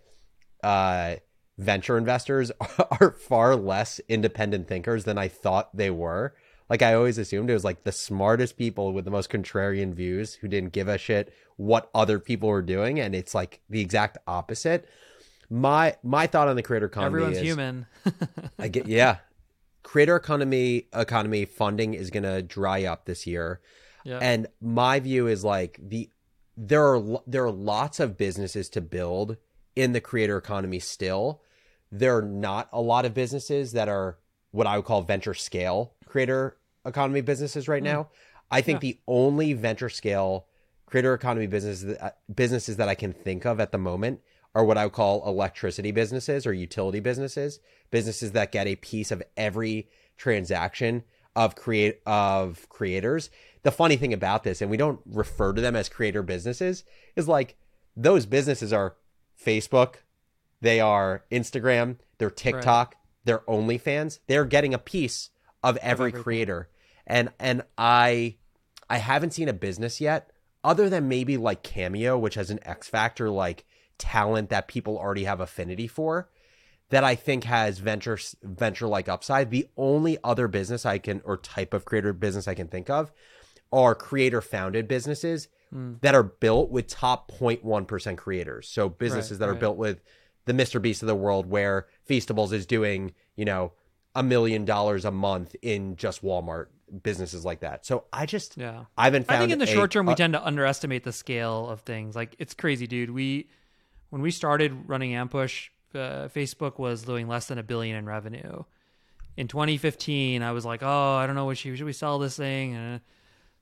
[0.64, 1.16] uh,
[1.58, 2.52] venture investors
[3.02, 6.36] are far less independent thinkers than I thought they were.
[6.70, 10.36] Like I always assumed it was like the smartest people with the most contrarian views
[10.36, 14.18] who didn't give a shit what other people were doing, and it's like the exact
[14.28, 14.88] opposite.
[15.50, 17.86] My my thought on the creator economy Everyone's is human.
[18.60, 19.18] I get yeah.
[19.84, 23.62] Creator economy economy funding is going to dry up this year.
[24.04, 24.20] yeah.
[24.22, 26.10] And my view is like the
[26.58, 29.38] there are there are lots of businesses to build
[29.76, 31.42] in the creator economy still.
[31.92, 34.18] There are not a lot of businesses that are
[34.58, 38.10] what I would call venture scale creator economy businesses right now.
[38.50, 40.48] I think the only venture scale
[40.88, 44.22] creator economy businesses that, uh, businesses that I can think of at the moment
[44.56, 47.60] are what I would call electricity businesses or utility businesses,
[47.92, 51.04] businesses that get a piece of every transaction
[51.36, 53.30] of create of creators.
[53.62, 56.84] The funny thing about this, and we don't refer to them as creator businesses,
[57.16, 57.58] is like
[57.96, 58.96] those businesses are
[59.40, 59.98] Facebook,
[60.62, 62.96] they are Instagram, they're TikTok,
[63.28, 64.20] they're OnlyFans.
[64.28, 65.30] They're getting a piece
[65.62, 66.70] of every creator.
[67.06, 68.38] And and I
[68.90, 70.32] I haven't seen a business yet,
[70.64, 73.66] other than maybe like Cameo, which has an X factor like
[73.98, 76.30] talent that people already have affinity for,
[76.90, 79.52] that I think has venture venture like upside.
[79.52, 83.12] The only other business I can or type of creator business I can think of
[83.72, 85.96] are creator founded businesses hmm.
[86.02, 88.70] that are built with top 0.1% creators.
[88.70, 89.60] So businesses Right, that are right.
[89.60, 90.02] built with
[90.46, 90.82] the Mr.
[90.82, 93.72] Beast of the world where Feastables is doing, you know,
[94.16, 96.68] a million dollars a month in just Walmart
[97.04, 97.86] businesses like that.
[97.86, 98.86] So I just Yeah.
[98.98, 101.04] I haven't found I think in the a- short term we uh, tend to underestimate
[101.04, 102.16] the scale of things.
[102.16, 103.12] Like it's crazy, dude.
[103.12, 103.50] We
[104.10, 108.64] when we started running Ampush, uh, Facebook was doing less than a billion in revenue.
[109.36, 112.38] In 2015, I was like, "Oh, I don't know what should, should we sell this
[112.38, 113.00] thing?" Uh,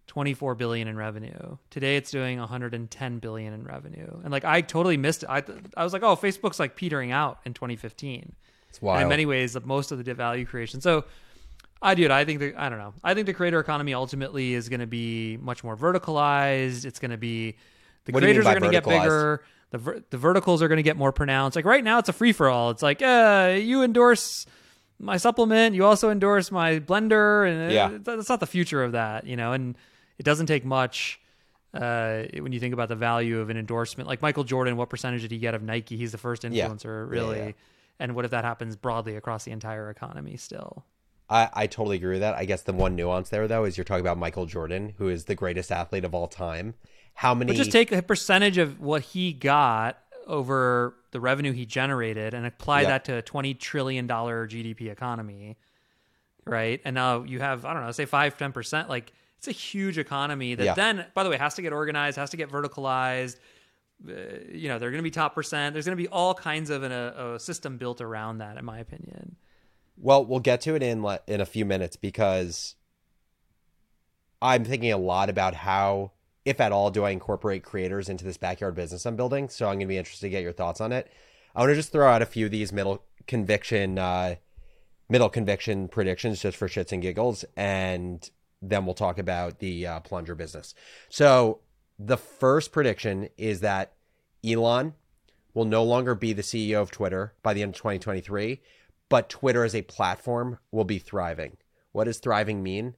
[0.07, 1.57] 24 billion in revenue.
[1.69, 4.09] Today it's doing 110 billion in revenue.
[4.23, 5.29] And like I totally missed it.
[5.29, 5.43] I
[5.75, 8.33] I was like, "Oh, Facebook's like petering out in 2015."
[8.69, 9.01] it's And wild.
[9.03, 10.81] in many ways, most of the value creation.
[10.81, 11.05] So,
[11.81, 12.11] I do it.
[12.11, 12.93] I think the I don't know.
[13.03, 16.85] I think the creator economy ultimately is going to be much more verticalized.
[16.85, 17.55] It's going to be
[18.05, 19.43] the What do you mean creators are going to get bigger.
[19.71, 21.55] The ver- the verticals are going to get more pronounced.
[21.55, 22.69] Like right now, it's a free for all.
[22.69, 24.45] It's like, uh, you endorse
[24.99, 27.85] my supplement, you also endorse my blender, and Yeah.
[27.87, 29.51] uh, that's not the future of that, you know.
[29.51, 29.75] And
[30.17, 31.19] it doesn't take much.
[31.73, 35.21] Uh, when you think about the value of an endorsement, like Michael Jordan, what percentage
[35.23, 35.97] did he get of Nike?
[35.97, 37.37] He's the first influencer, Yeah, really.
[37.39, 37.51] yeah.
[37.99, 40.85] And what if that happens broadly across the entire economy still?
[41.29, 42.35] I, I totally agree with that.
[42.35, 45.25] I guess the one nuance there though is you're talking about Michael Jordan, who is
[45.25, 46.75] the greatest athlete of all time.
[47.15, 47.51] How many?
[47.51, 49.97] But just take a percentage of what he got
[50.27, 52.89] over the revenue he generated and apply Yep.
[52.89, 55.57] that to a twenty trillion dollar GDP economy,
[56.45, 56.79] right?
[56.85, 58.89] And now you have I don't know, say five ten percent.
[58.89, 59.11] Like
[59.47, 60.73] it's a huge economy that Yeah.
[60.73, 63.37] then, by the way, has to get organized, has to get verticalized.
[64.07, 64.11] Uh,
[64.51, 65.73] you know, they're going to be top percent.
[65.73, 68.65] There's going to be all kinds of an, a, a system built around that, in
[68.65, 69.35] my opinion.
[69.97, 72.75] Well, we'll get to it in le- in a few minutes because
[74.41, 76.11] I'm thinking a lot about how,
[76.43, 79.47] if at all, do I incorporate creators into this backyard business I'm building.
[79.49, 81.09] So I'm going to be interested to get your thoughts on it.
[81.55, 84.35] I want to just throw out a few of these middle conviction, uh,
[85.07, 88.29] middle conviction predictions just for shits and giggles, and
[88.69, 90.73] then we'll talk about the uh, plunger business.
[91.09, 91.59] So
[91.99, 93.93] the first prediction is that
[94.45, 94.93] Elon
[95.53, 98.61] will no longer be the CEO of Twitter by the end of 2023,
[99.09, 101.57] but Twitter as a platform will be thriving.
[101.91, 102.95] What does thriving mean?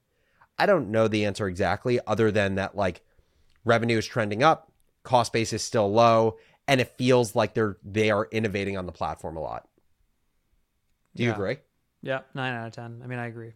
[0.58, 3.02] I don't know the answer exactly, other than that, like,
[3.64, 4.72] revenue is trending up,
[5.04, 8.92] cost base is still low, and it feels like they're they are innovating on the
[8.92, 9.68] platform a lot.
[11.16, 11.36] Do you Yeah.
[11.36, 11.58] agree?
[12.02, 13.02] Yeah, nine out of ten.
[13.04, 13.54] I mean, I agree.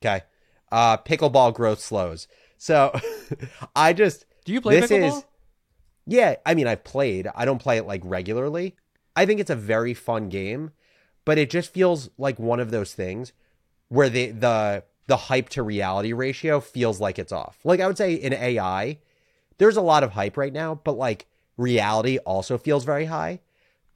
[0.00, 0.22] Okay.
[0.70, 2.28] Uh, pickleball growth slows.
[2.56, 2.92] So
[3.76, 5.18] I just Do you play this pickleball?
[5.18, 5.24] is
[6.06, 6.36] yeah.
[6.46, 7.28] I mean, I've played.
[7.34, 8.76] I don't play it like regularly.
[9.14, 10.70] I think it's a very fun game,
[11.24, 13.32] but it just feels like one of those things
[13.88, 17.58] where the the the hype to reality ratio feels like it's off.
[17.64, 18.98] Like I would say in AI,
[19.58, 21.26] there's a lot of hype right now, but like
[21.56, 23.40] reality also feels very high.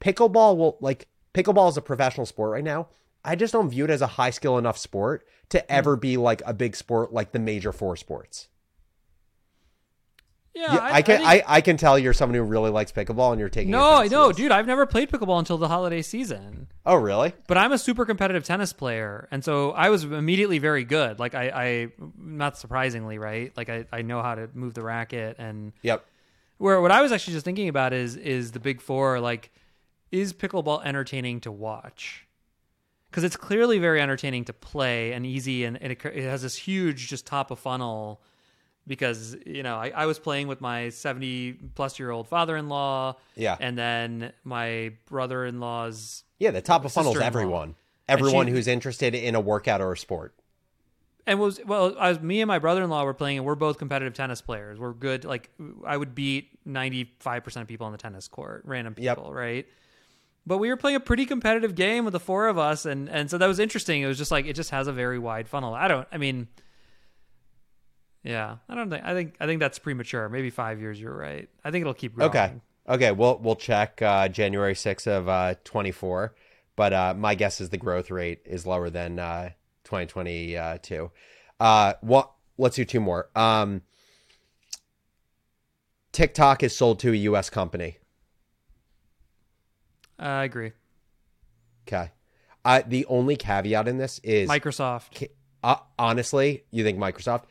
[0.01, 2.87] Pickleball will like pickleball is a professional sport right now.
[3.25, 5.65] I just don't view it as a high skill enough sport to hmm.
[5.69, 8.49] ever be like a big sport like the major four sports.
[10.53, 13.31] yeah, Yeah, I, can think- I, I can tell you're someone who really likes pickleball
[13.31, 14.51] and you're taking No, I know, dude.
[14.51, 16.67] I've never played pickleball until the holiday season.
[16.85, 17.33] Oh, really?
[17.47, 21.17] But I'm a super competitive tennis player, and so I was immediately very good.
[21.17, 23.55] Like I, I not surprisingly, right?
[23.55, 26.05] Like I, I know how to move the racket, and Yep.
[26.57, 29.19] where what I was actually just thinking about is is the big four.
[29.21, 29.51] Like,
[30.11, 32.27] is pickleball entertaining to watch?
[33.13, 36.55] Because it's clearly very entertaining to play and easy, and, and it, it has this
[36.55, 38.21] huge just top of funnel.
[38.87, 42.67] Because you know, I, I was playing with my seventy plus year old father in
[42.69, 43.55] law, Yeah.
[43.59, 47.75] and then my brother in law's Yeah, the top of funnel is everyone.
[48.09, 50.33] Everyone she- who's interested in a workout or a sport.
[51.25, 54.13] and was well I was me and my brother-in-law were playing and we're both competitive
[54.13, 55.49] tennis players we're good like
[55.87, 59.17] i would beat 95% of people on the tennis court random Yep.
[59.17, 59.65] people right
[60.45, 63.29] but we were playing a pretty competitive game with the four of us and and
[63.29, 65.73] so that was interesting it was just like it just has a very wide funnel
[65.73, 66.47] i don't i mean
[68.23, 71.49] yeah i don't think i think i think that's premature maybe five years you're right
[71.63, 72.53] i think it'll keep growing Okay.
[72.87, 76.35] Okay, we'll we'll check uh, January 6th of uh, 24,
[76.75, 79.51] but uh, my guess is the growth rate is lower than uh,
[79.85, 81.09] 2022.
[81.61, 82.31] Uh, what?
[82.57, 83.29] Let's do two more.
[83.35, 83.83] Um,
[86.11, 87.49] TikTok is sold to a U.S.
[87.49, 87.99] company.
[90.23, 90.71] I agree
[91.85, 92.11] Okay.
[92.63, 95.27] Uh, the only caveat in this is microsoft
[95.63, 97.43] uh, honestly, you think Microsoft?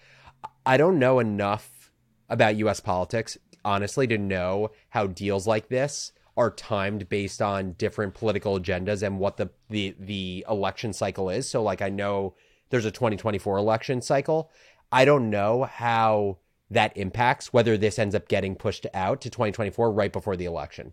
[0.67, 1.91] I don't know enough
[2.29, 2.81] about U.S.
[2.81, 9.03] politics, honestly, to know how deals like this are timed based on different political agendas
[9.03, 11.49] and what the the the election cycle is.
[11.49, 12.35] So, like, I know
[12.71, 14.51] there's a 2024 election cycle.
[14.91, 16.39] I don't know how
[16.71, 20.93] that impacts whether this ends up getting pushed out to 2024 right before the election.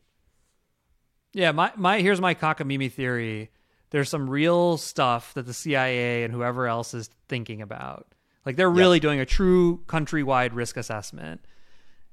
[1.34, 3.50] Yeah, my, my here's my cockamamie theory.
[3.92, 8.08] There's some real stuff that the CIA and whoever else is thinking about.
[8.46, 11.42] Like they're really doing a true countrywide risk assessment.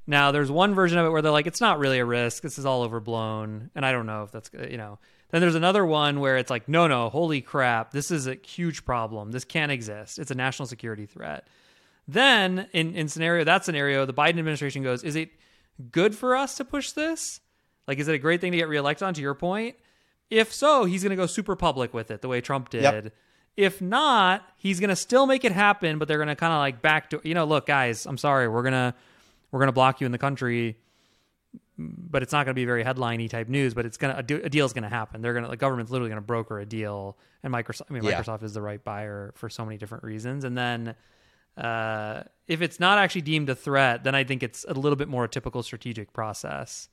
[0.07, 2.43] Now, there's one version of it where they're like, it's not really a risk.
[2.43, 4.99] This is all overblown, and I don't know if that's you know.
[5.31, 8.85] Then there's another one where it's like, no, no, holy crap, this is a huge
[8.85, 9.33] problem.
[9.33, 10.21] This can't exist.
[10.21, 11.49] It's a national security threat.
[12.07, 15.31] Then in in scenario that scenario, the Biden administration goes, is it
[15.91, 17.41] good for us to push this?
[17.87, 19.15] Like, is it a great thing to get reelected on?
[19.15, 19.77] To your point,
[20.31, 22.83] if so, he's going to go super public with it, the way Trump did.
[22.83, 23.13] Yep.
[23.57, 26.59] If not, he's going to still make it happen, but they're going to kind of
[26.59, 28.95] like back to you know, look, guys, I'm sorry, we're gonna
[29.51, 30.77] we're gonna block you in the country,
[31.79, 33.73] but it's not going to be very headliney type news.
[33.73, 35.23] But it's gonna a, deal is going to happen.
[35.23, 37.85] They're gonna the government's literally going to broker a deal, and Microsoft.
[37.89, 38.21] I mean, Yeah.
[38.21, 40.95] Microsoft is the right buyer for so many different reasons, and then.
[41.57, 45.09] Uh, if it's not actually deemed a threat, then I think it's a little bit
[45.09, 46.91] more a typical strategic process.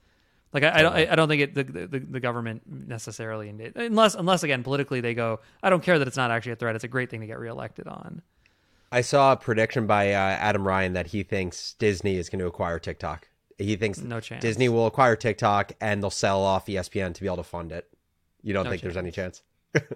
[0.54, 4.44] Like I, I don't, I don't think it, the, the the government necessarily, unless unless
[4.44, 6.76] again politically they go, I don't care that it's not actually a threat.
[6.76, 8.22] It's a great thing to get reelected on.
[8.92, 12.46] I saw a prediction by uh, Adam Ryan that he thinks Disney is going to
[12.46, 13.28] acquire TikTok.
[13.58, 14.44] He thinks No chance.
[14.44, 17.90] Disney will acquire TikTok and they'll sell off ESPN to be able to fund it.
[18.44, 19.42] You don't No think there's any chance?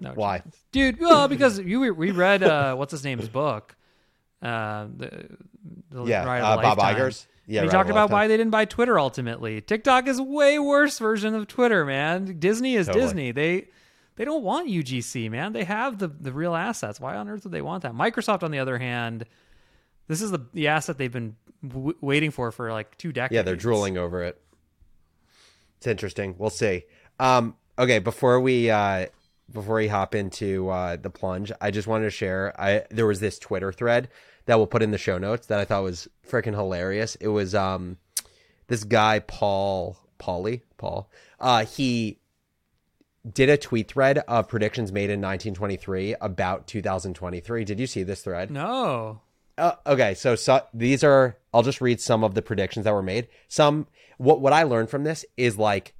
[0.00, 0.38] No Why?
[0.38, 0.56] chance.
[0.72, 0.98] dude?
[0.98, 3.76] Well, because you we read uh, what's his name's book,
[4.42, 5.28] uh, the,
[5.90, 6.96] the Yeah, uh, Bob Lifetime.
[6.96, 7.26] Iger's.
[7.48, 9.62] Yeah, he talked about why they didn't buy Twitter ultimately.
[9.62, 12.38] TikTok is a way worse version of Twitter, man.
[12.38, 13.04] Disney is Totally.
[13.04, 13.32] Disney.
[13.32, 13.68] They
[14.16, 15.54] they don't want UGC, man.
[15.54, 17.00] They have the the real assets.
[17.00, 17.94] Why on earth would they want that?
[17.94, 19.24] Microsoft, on the other hand,
[20.08, 23.34] this is the the asset they've been w- waiting for for like two decades.
[23.34, 24.38] Yeah, they're drooling over it.
[25.78, 26.34] It's interesting.
[26.36, 26.84] We'll see.
[27.18, 29.06] Um, okay, before we uh,
[29.50, 32.52] before we hop into uh, the plunge, I just wanted to share.
[32.60, 34.10] I there was this Twitter thread
[34.48, 37.16] that we'll put in the show notes that I thought was freaking hilarious.
[37.16, 37.98] It was um,
[38.68, 41.10] this guy Paul Pauly Paul.
[41.38, 42.18] Uh, he
[43.30, 47.64] did a tweet thread of predictions made in 1923 about 2023.
[47.66, 48.50] Did you see this thread?
[48.50, 49.20] No.
[49.58, 51.36] Uh, okay, so, so these are.
[51.52, 53.28] I'll just read some of the predictions that were made.
[53.48, 55.94] Some what what I learned from this is like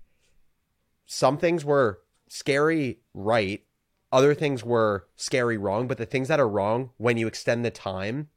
[1.05, 3.63] some things were scary right,
[4.11, 5.87] other things were scary wrong.
[5.87, 8.29] But the things that are wrong, when you extend the time,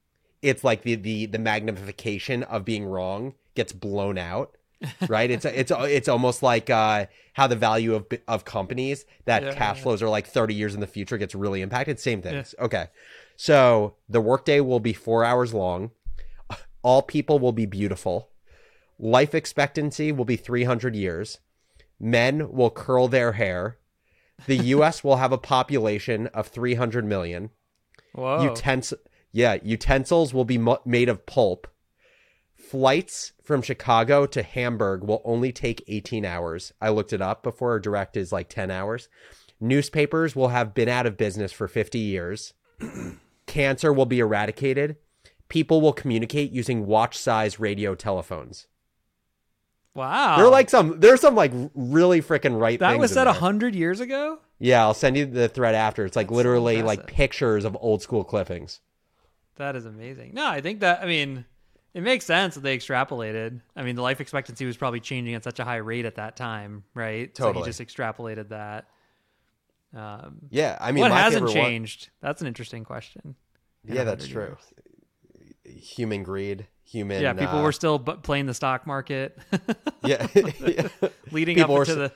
[0.41, 4.55] it's like the the the magnification of being wrong gets blown out.
[5.07, 9.53] right it's it's it's almost like uh how the value of of companies that Yeah,
[9.53, 9.83] cash yeah.
[9.83, 12.87] flows are like 30 years in the future gets really impacted same things okay
[13.35, 15.91] so the workday will be four hours long.
[16.83, 18.29] All people will be beautiful.
[18.99, 21.39] Life expectancy will be 300 years.
[21.99, 23.77] Men will curl their hair.
[24.47, 25.03] The U.S.
[25.03, 27.49] will have a population of 300 million.
[28.13, 28.49] Whoa.
[28.49, 28.93] Utens-
[29.31, 31.67] yeah, utensils will be mo- made of pulp.
[32.55, 36.71] Flights from Chicago to Hamburg will only take 18 hours.
[36.81, 37.79] I looked it up before.
[37.79, 39.09] Direct is like 10 hours.
[39.59, 42.53] Newspapers will have been out of business for 50 years.
[43.45, 44.95] Cancer will be eradicated.
[45.49, 48.67] People will communicate using watch-size radio telephones.
[49.93, 50.37] wow.
[50.37, 52.91] There are like some there's some like really freaking right things.
[52.93, 54.39] that was said a hundred years ago.
[54.59, 56.05] Yeah, I'll send you the thread after.
[56.05, 58.79] It's like That's literally like pictures of old school clippings.
[59.61, 60.33] That is amazing.
[60.33, 61.45] No, I think that I mean
[61.93, 63.61] it makes sense that they extrapolated.
[63.75, 66.35] I mean, the life expectancy was probably changing at such a high rate at that
[66.35, 67.35] time, right?
[67.37, 67.65] So Totally.
[67.65, 68.85] he just extrapolated that.
[69.95, 72.09] Um, Yeah, I mean, what hasn't favorite one- changed?
[72.21, 73.35] That's an interesting question.
[73.87, 74.55] in yeah, that's true.
[75.65, 75.85] years.
[75.95, 77.21] Human greed, human.
[77.21, 79.37] Yeah, people uh, were still playing the stock market,
[80.03, 80.87] Yeah, yeah.
[81.31, 82.11] leading People up to s- the.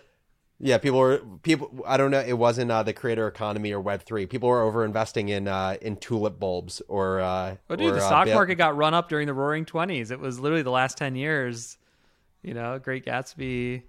[0.59, 1.83] Yeah, people were people.
[1.85, 2.21] I don't know.
[2.21, 4.25] It wasn't uh, the creator economy or Web three.
[4.25, 7.19] People were over investing in uh, in tulip bulbs or.
[7.19, 9.65] Uh, Oh, dude, or, the uh, stock bail- market got run up during the Roaring
[9.65, 10.11] Twenties.
[10.11, 11.77] It was literally the last ten years.
[12.41, 13.81] You know, Great Gatsby.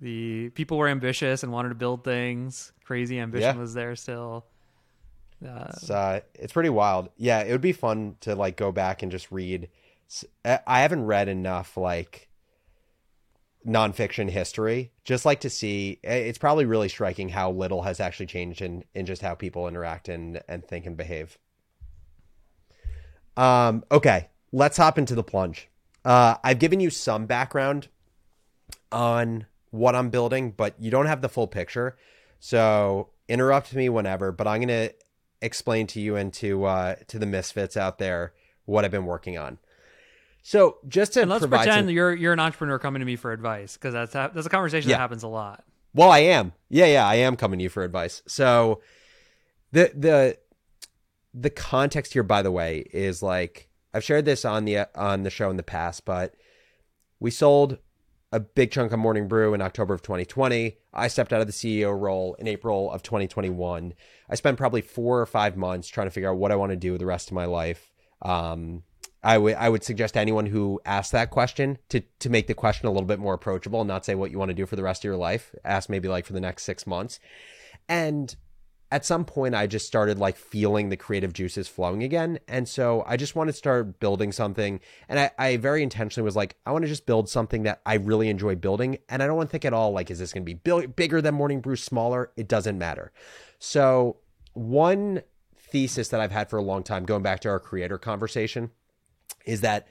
[0.00, 2.72] The people were ambitious and wanted to build things.
[2.84, 3.60] Crazy ambition Yeah.
[3.60, 4.46] was there still.
[5.46, 7.10] Uh, It's, uh, it's pretty wild.
[7.18, 9.68] Yeah, it would be fun to like go back and just read.
[10.44, 12.28] I haven't read enough like
[13.66, 14.92] nonfiction history.
[15.04, 15.98] Just like to see.
[16.02, 20.08] It's probably really striking how little has actually changed in in just how people interact
[20.08, 21.38] and and think and behave.
[23.36, 23.84] Um.
[23.90, 25.68] Okay, let's hop into the plunge.
[26.04, 27.88] Uh, I've given you some background
[28.90, 31.96] on what I'm building, but you don't have the full picture.
[32.40, 34.32] So interrupt me whenever.
[34.32, 34.90] But I'm gonna
[35.42, 38.32] explain to you and to uh, to the misfits out there
[38.64, 39.58] what I've been working on.
[40.42, 43.32] So just to and let's pretend some- you're you're an entrepreneur coming to me for
[43.32, 44.96] advice because that's ha- that's a conversation Yeah.
[44.96, 45.64] that happens a lot.
[45.94, 46.52] Well, I am.
[46.68, 48.22] Yeah, yeah, I am coming to you for advice.
[48.26, 48.80] So
[49.72, 50.38] the the
[51.34, 55.30] the context here by the way is like I've shared this on the on the
[55.30, 56.34] show in the past, but
[57.18, 57.78] we sold
[58.32, 60.76] a big chunk of Morning Brew in October of 2020.
[60.94, 63.92] I stepped out of the CEO role in April of 2021.
[64.28, 66.76] I spent probably 4 or 5 months trying to figure out what I want to
[66.76, 67.90] do with the rest of my life.
[68.22, 68.84] Um
[69.22, 72.54] I would I would suggest to anyone who asks that question to to make the
[72.54, 74.76] question a little bit more approachable and not say what you want to do for
[74.76, 75.54] the rest of your life.
[75.64, 77.20] Ask maybe like for the next six months.
[77.88, 78.34] And
[78.92, 82.38] at some point I just started like feeling the creative juices flowing again.
[82.48, 84.80] And so I just want to start building something.
[85.08, 87.94] And I, I very intentionally was like, I want to just build something that I
[87.94, 88.98] really enjoy building.
[89.08, 91.22] And I don't want to think at all like, is this going to be bigger
[91.22, 92.32] than Morning Brew, smaller?
[92.36, 93.12] It doesn't matter.
[93.58, 94.16] So
[94.54, 95.22] one
[95.56, 98.70] thesis that I've had for a long time, going back to our creator conversation,
[99.50, 99.88] is that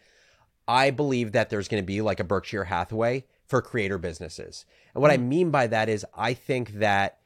[0.68, 4.66] I believe that there's going to be like a Berkshire Hathaway for creator businesses.
[4.94, 7.18] And what I mean by that is I think that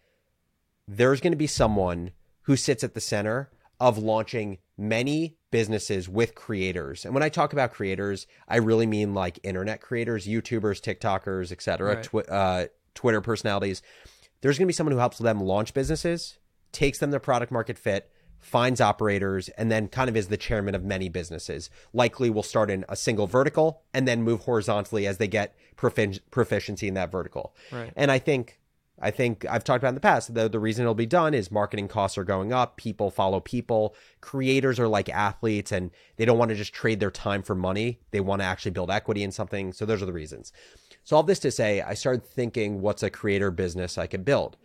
[0.87, 2.11] there's going to be someone
[2.43, 7.05] who sits at the center of launching many businesses with creators.
[7.05, 11.95] And when I talk about creators, I really mean like internet creators, YouTubers, TikTokers, etc.,
[11.95, 12.03] Right.
[12.03, 13.81] twi- uh, Twitter personalities.
[14.41, 16.37] There's going to be someone who helps them launch businesses,
[16.71, 18.09] takes them to product market fit,
[18.43, 21.69] finds operators, and then kind of is the chairman of many businesses.
[21.93, 26.19] Likely will start in a single vertical and then move horizontally as they get profi-
[26.31, 27.55] proficiency in that vertical.
[27.71, 27.93] Right.
[27.95, 28.59] And I think
[29.01, 30.33] I think I've talked about in the past.
[30.33, 32.77] The the reason it'll be done is marketing costs are going up.
[32.77, 33.95] People follow people.
[34.21, 37.99] Creators are like athletes, and they don't want to just trade their time for money.
[38.11, 39.73] They want to actually build equity in something.
[39.73, 40.53] So those are the reasons.
[41.03, 44.57] So all this to say, I started thinking, what's a creator business I could build,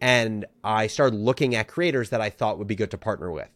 [0.00, 3.48] and I started looking at creators that I thought would be good to partner with.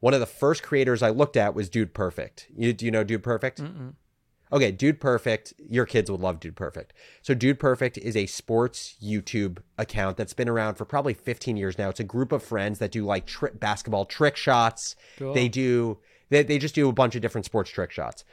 [0.00, 2.46] One of the first creators I looked at was Dude Perfect.
[2.56, 3.60] You, do you know Dude Perfect?
[3.60, 3.94] Mm-mm.
[4.52, 5.54] Okay, Dude Perfect.
[5.58, 6.92] Your kids would love Dude Perfect.
[7.22, 11.76] So, Dude Perfect is a sports YouTube account that's been around for probably 15 years
[11.78, 11.88] now.
[11.88, 14.94] It's a group of friends that do like tri- basketball trick shots.
[15.18, 15.34] Cool.
[15.34, 15.98] They do,
[16.30, 18.24] they, they just do a bunch of different sports trick shots.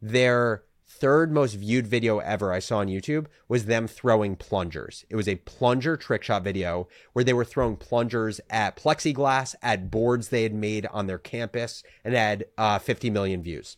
[0.00, 0.62] Their
[1.04, 5.04] third most viewed video ever I saw on YouTube was them throwing plungers.
[5.10, 9.90] It was a plunger trick shot video where they were throwing plungers at plexiglass, at
[9.90, 13.76] boards they had made on their campus, and had uh, 50 million views.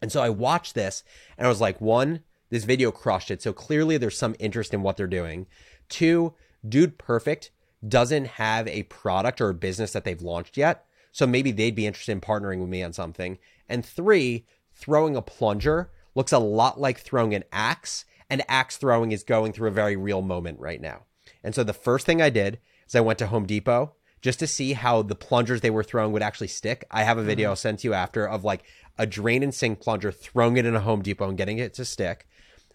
[0.00, 1.04] And so I watched this
[1.36, 3.42] and I was like, one, this video crushed it.
[3.42, 5.48] So clearly there's some interest in what they're doing.
[5.90, 6.32] Two,
[6.66, 7.50] Dude Perfect
[7.86, 10.86] doesn't have a product or a business that they've launched yet.
[11.12, 13.36] So maybe they'd be interested in partnering with me on something.
[13.68, 19.12] And three, throwing a plunger looks a lot like throwing an axe, and axe throwing
[19.12, 21.04] is going through a very real moment right now.
[21.44, 22.58] And so the first thing I did
[22.88, 23.92] is I went to Home Depot
[24.22, 26.84] just to see how the plungers they were throwing would actually stick.
[26.90, 27.28] I have a mm-hmm.
[27.28, 28.64] video I'll send to you after of like
[28.98, 31.84] a drain and sink plunger, throwing it in a Home Depot and getting it to
[31.84, 32.26] stick.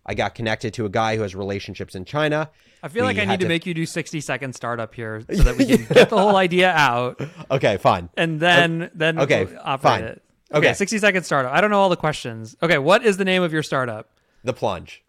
[0.06, 2.50] I got connected to a guy who has relationships in China.
[2.82, 5.44] I feel like I need to to- make you do 60 second startup here so
[5.44, 7.22] that we can get the whole idea out
[7.52, 8.10] Okay, fine.
[8.16, 10.04] and then then okay, we'll operate fine.
[10.04, 10.24] it.
[10.54, 10.74] Okay, Okay.
[10.74, 11.54] 60 second startup.
[11.54, 12.56] I don't know all the questions.
[12.62, 14.10] Okay, what is the name of your startup?
[14.44, 15.04] The plunge.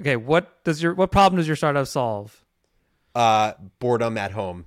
[0.00, 2.44] Okay, what does your what problem does your startup solve?
[3.14, 4.66] Uh, boredom at home.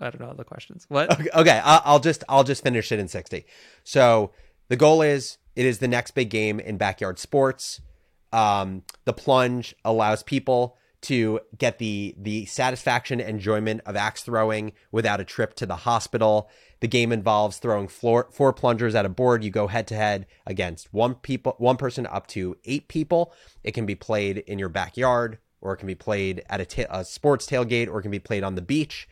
[0.00, 0.84] I don't know all the questions.
[0.88, 1.12] What?
[1.18, 3.44] Okay, okay, I'll just I'll just finish it in 60.
[3.84, 4.32] So
[4.68, 7.80] the goal is it is the next big game in backyard sports.
[8.32, 14.72] Um, the plunge allows people to get the the satisfaction and enjoyment of axe throwing
[14.90, 16.48] without a trip to the hospital.
[16.80, 19.44] The game involves throwing floor, four plungers at a board.
[19.44, 23.32] You go head to head against one people, one person up to eight people.
[23.62, 26.90] It can be played in your backyard, or it can be played at a, ta-
[26.90, 29.08] a sports tailgate, or it can be played on the beach.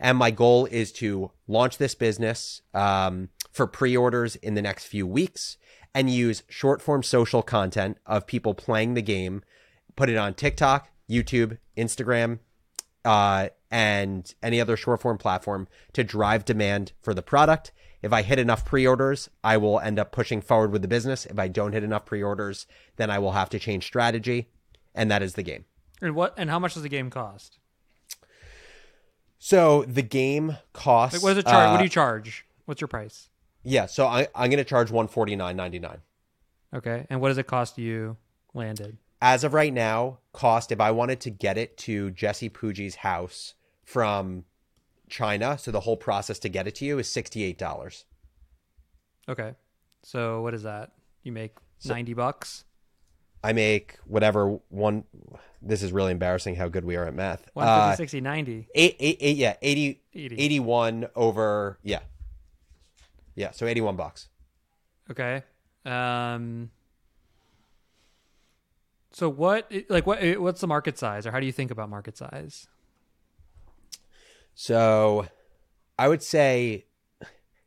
[0.00, 4.86] And my goal is to launch this business um, for pre orders in the next
[4.86, 5.56] few weeks
[5.94, 9.42] and use short form social content of people playing the game,
[9.96, 12.38] put it on TikTok, YouTube, Instagram,
[13.04, 17.72] uh, and any other short form platform to drive demand for the product.
[18.02, 21.26] If I hit enough pre orders, I will end up pushing forward with the business.
[21.26, 24.48] If I don't hit enough pre orders, then I will have to change strategy.
[24.94, 25.64] And that is the game.
[26.00, 27.58] And what and how much does the game cost?
[29.38, 31.16] So the game costs.
[31.16, 31.70] Like what does it charge?
[31.70, 32.46] what uh, do you charge?
[32.66, 33.28] What's your price?
[33.62, 35.98] Yeah, so I, I'm going to charge one forty nine ninety nine.
[36.74, 37.06] Okay.
[37.08, 38.16] And what does it cost you
[38.52, 38.98] landed?
[39.24, 43.54] As of right now, cost if I wanted to get it to Jesse Pujji's house
[43.82, 44.44] from
[45.08, 48.04] China, so the whole process to get it to you is sixty eight dollars.
[49.26, 49.54] Okay.
[50.02, 50.92] So what is that?
[51.22, 51.56] You make
[51.86, 52.64] 90 bucks?
[53.42, 55.04] I make whatever one.
[55.62, 57.46] This is really embarrassing how good we are at math.
[57.54, 58.68] 150, Uh, 60, 90.
[58.74, 60.36] eight, eight, eight, yeah, 80, 80.
[60.38, 62.00] 81 over, yeah,
[63.34, 64.28] yeah, so eighty one bucks.
[65.10, 65.42] Okay.
[65.86, 66.70] Um
[69.14, 72.16] So what like what what's the market size or how do you think about market
[72.16, 72.66] size?
[74.54, 75.26] So
[75.96, 76.86] I would say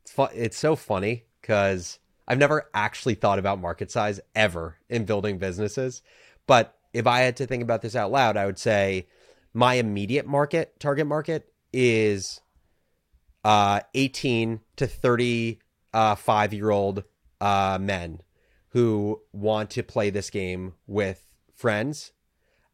[0.02, 5.06] it's fu- it's so funny because I've never actually thought about market size ever in
[5.06, 6.02] building businesses.
[6.48, 9.08] But if I had to think about this out loud, I would say
[9.54, 12.42] my immediate market, target market, is
[13.46, 17.06] uh, 18 to 35 year old
[17.40, 18.22] uh, men
[18.70, 21.27] who want to play this game with
[21.58, 22.14] friends.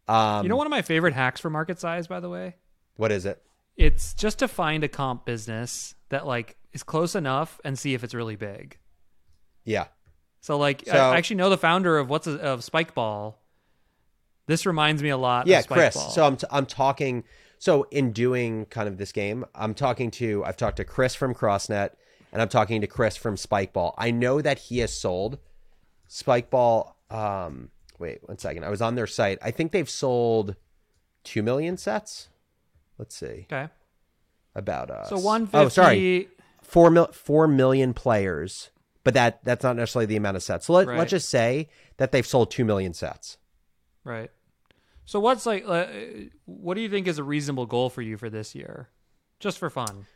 [0.07, 2.55] Um, you know one of my favorite hacks for market size by the way?
[2.97, 3.41] what is it?
[3.75, 8.03] It's just to find a comp business that like is close enough and see if
[8.03, 8.77] it's really big.
[9.63, 9.87] Yeah.
[10.41, 13.35] So like So- I actually know the founder of what's a, of Spikeball.
[14.45, 16.11] This reminds me a lot yeah of chris Spikeball.
[16.11, 17.23] so i'm, t- I'm talking
[17.59, 21.33] so in doing kind of this game i'm talking to i've talked to chris from
[21.33, 21.91] crossnet
[22.33, 25.39] and i'm talking to chris from spikeball i know that he has sold
[26.09, 27.69] spikeball um
[28.03, 30.55] wait one second i was on their site i think they've sold
[31.23, 32.27] 2 million sets
[32.97, 33.67] let's see Okay.
[34.55, 36.27] about uh So 150 oh sorry
[36.61, 38.69] 4 mil 4 million players
[39.03, 40.97] but that that's not necessarily the amount of sets so let, Right.
[40.99, 43.37] let's just say that they've sold 2 million sets
[44.05, 44.31] Right.
[45.05, 45.85] So what's like uh,
[46.45, 48.89] what do you think is a reasonable goal for you for this year?
[49.39, 50.07] Just for fun.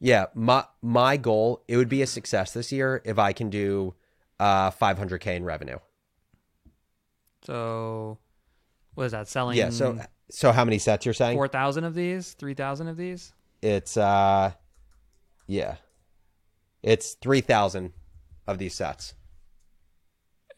[0.00, 3.94] Yeah, my my goal it would be a success this year if I can do
[4.38, 5.78] uh 500k in revenue.
[7.44, 8.18] So
[8.94, 9.98] what is that selling Yeah, so
[10.30, 11.36] So how many sets you're saying?
[11.36, 13.32] Four thousand of these, three thousand of these.
[13.60, 14.52] It's uh,
[15.46, 15.76] yeah,
[16.82, 17.92] it's three thousand
[18.46, 19.14] of these sets.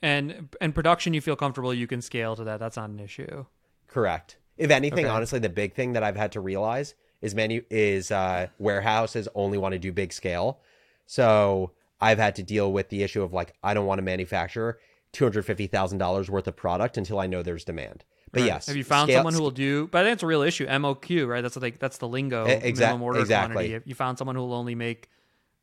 [0.02, 2.60] And and production, you feel comfortable you can scale to that.
[2.60, 3.46] That's not an issue.
[3.86, 4.36] Correct.
[4.56, 5.14] If anything, Okay.
[5.14, 9.58] honestly, the big thing that I've had to realize is many is uh, warehouses only
[9.58, 10.60] want to do big scale.
[11.06, 14.78] So I've had to deal with the issue of like I don't want to manufacture
[15.14, 18.04] two hundred fifty thousand dollars worth of product until I know there's demand.
[18.32, 18.46] But Right.
[18.48, 19.86] yes, have you found scale- someone who will do?
[19.86, 20.66] But I think it's a real issue.
[20.66, 21.40] MOQ, right?
[21.40, 22.46] That's like that's the lingo.
[22.46, 23.54] E- exa- minimum order exactly.
[23.68, 23.82] quantity.
[23.88, 25.08] You found someone who will only make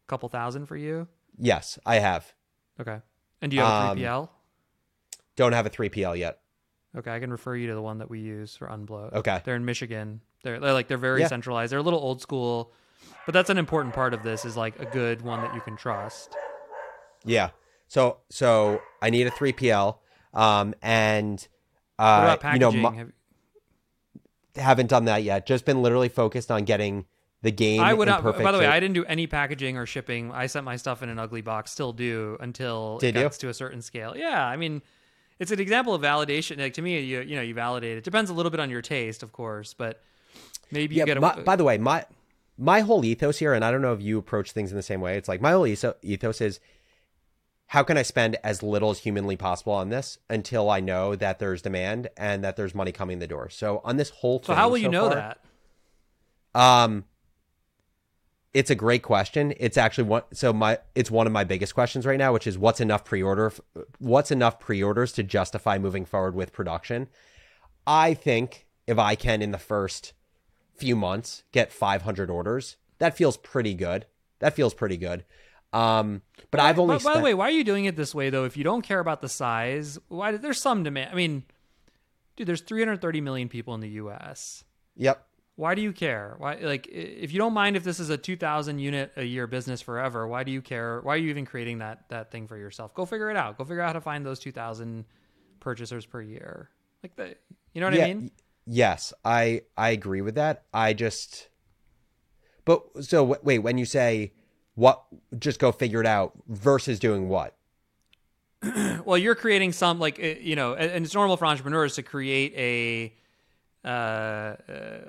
[0.05, 1.07] a couple thousand for you.
[1.37, 2.33] Yes, I have.
[2.79, 2.99] Okay.
[3.41, 4.29] And do you have a Um, 3PL?
[5.35, 6.39] Don't have a three PL yet.
[6.95, 9.13] Okay, I can refer you to the one that we use for Unbloat.
[9.13, 9.41] Okay.
[9.45, 10.21] They're in Michigan.
[10.43, 11.27] They're, they're like they're very Yeah.
[11.27, 11.71] centralized.
[11.71, 12.73] They're a little old school,
[13.25, 15.75] but that's an important part of this is like a good one that you can
[15.77, 16.35] trust.
[17.23, 17.49] Yeah.
[17.91, 20.01] So so I need a three PL.
[20.33, 21.45] Um and
[21.99, 23.11] uh you know Have-
[24.55, 25.45] haven't done that yet.
[25.45, 27.05] Just been literally focused on getting
[27.41, 27.81] the game.
[27.81, 28.23] I would not.
[28.23, 28.65] By the way.
[28.65, 30.31] I didn't do any packaging or shipping.
[30.31, 31.71] I sent my stuff in an ugly box.
[31.71, 33.25] Still do until Did it you?
[33.25, 34.15] gets to a certain scale.
[34.15, 34.81] Yeah, I mean,
[35.37, 36.59] it's an example of validation.
[36.59, 38.05] Like to me, you you know, you validate it.
[38.05, 40.01] Depends a little bit on your taste, of course, but
[40.71, 41.19] maybe you yeah, get a.
[41.19, 42.05] my, by the way, my
[42.57, 45.01] my whole ethos here, and I don't know if you approach things in the same
[45.01, 45.17] way.
[45.17, 46.61] It's like my whole ethos, ethos is
[47.71, 51.39] how can I spend as little as humanly possible on this until I know that
[51.39, 53.49] there's demand and that there's money coming in the door.
[53.49, 55.39] So on this whole so how will you know far- that?
[56.53, 57.05] Um,
[58.53, 59.53] it's a great question.
[59.55, 60.23] It's actually one.
[60.33, 63.53] So my, it's one of my biggest questions right now, which is what's enough pre-order?
[63.99, 67.07] What's enough pre-orders to justify moving forward with production?
[67.87, 70.11] I think if I can in the first
[70.75, 74.07] few months get 500 orders, that feels pretty good.
[74.39, 75.23] That feels pretty good.
[75.73, 76.97] Um, but I've only.
[76.97, 78.45] By, by the way, why are you doing it this way though?
[78.45, 80.33] If you don't care about the size, why?
[80.33, 81.11] There's some demand.
[81.11, 81.43] I mean,
[82.35, 84.63] dude, there's 330 million people in the U.S.
[84.97, 85.25] Yep.
[85.55, 86.35] Why do you care?
[86.39, 89.81] Why like if you don't mind if this is a 2000 unit a year business
[89.81, 91.01] forever, why do you care?
[91.01, 92.93] Why are you even creating that that thing for yourself?
[92.93, 93.57] Go figure it out.
[93.57, 95.05] Go figure out how to find those 2000
[95.59, 96.69] purchasers per year.
[97.03, 97.35] Like the
[97.73, 98.21] you know what yeah, I mean?
[98.23, 98.31] y-
[98.65, 100.63] Yes, I I agree with that.
[100.73, 101.49] I just,
[102.63, 104.33] but so w- wait, when you say
[104.75, 105.03] what,
[105.37, 107.55] just go figure it out versus doing what?
[109.05, 112.53] Well, you're creating some like uh, you know, and it's normal for entrepreneurs to create
[112.55, 113.13] a
[113.87, 114.55] uh,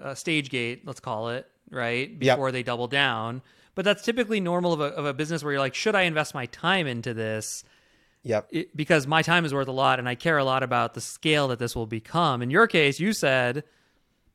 [0.01, 2.09] a stage gate, let's call it, right?
[2.09, 2.19] Yep.
[2.37, 3.43] Before they double down.
[3.75, 6.35] But that's typically normal of a, of a business where you're like, should I invest
[6.35, 7.65] my time into this?
[8.25, 8.49] Yep.
[8.51, 11.01] it, because my time is worth a lot and I care a lot about the
[11.01, 12.41] scale that this will become.
[12.41, 13.65] In your case, you said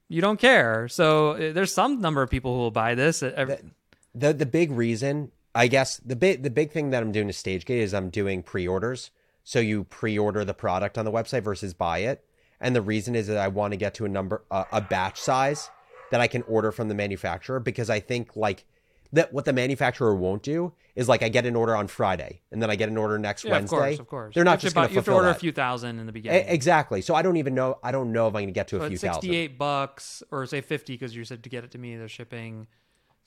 [0.10, 0.88] you don't care.
[0.90, 3.24] So uh, there's some number of people who will buy this.
[3.24, 3.72] Uh, ev-
[4.16, 7.34] the the big reason I guess the big the big thing that I'm doing to
[7.34, 9.12] StageGate is I'm doing pre-orders.
[9.44, 12.24] So you pre-order the product on the website versus buy it.
[12.60, 15.20] And the reason is that I want to get to a number uh, a batch
[15.20, 15.70] size
[16.12, 18.66] that I can order from the manufacturer because I think like
[19.14, 22.62] that what the manufacturer won't do is like I get an order on Friday and
[22.62, 23.76] then I get an order next yeah, Wednesday.
[23.76, 24.36] of course, of course.
[24.36, 25.38] They're not just going to You have to order that.
[25.38, 26.46] a few thousand in the beginning.
[26.48, 27.02] exactly.
[27.02, 27.80] So I don't even know.
[27.84, 29.22] I don't know if I'm going to get to so a few it's thousand.
[29.22, 32.68] 68 bucks or say 50 because you said to get it to me, they're shipping.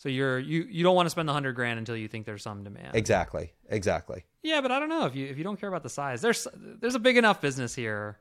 [0.01, 2.43] So you're you you don't want to spend the hundred grand until you think there's
[2.43, 2.95] some demand.
[2.95, 3.53] Exactly.
[3.69, 4.25] Exactly.
[4.43, 6.23] Yeah, but I don't know if you if you don't care about the size.
[6.23, 8.19] There's there's a big enough business here.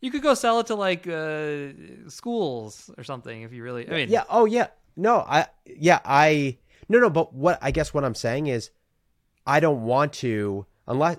[0.00, 3.88] You could go sell it to like uh, schools or something if you really.
[3.88, 4.22] I mean, Yeah.
[4.30, 4.68] Oh, yeah.
[4.96, 6.58] No, I, yeah, I,
[6.88, 8.70] no, no, but what, I guess what I'm saying is
[9.44, 11.18] I don't want to, unless,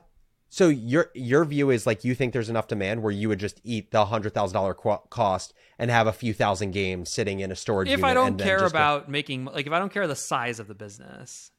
[0.49, 3.61] so your, your view is like you think there's enough demand where you would just
[3.63, 7.55] eat the hundred thousand dollar cost and have a few thousand games sitting in a
[7.55, 10.15] storage if I don't care just go- about making like if I don't care the
[10.15, 11.51] size of the business.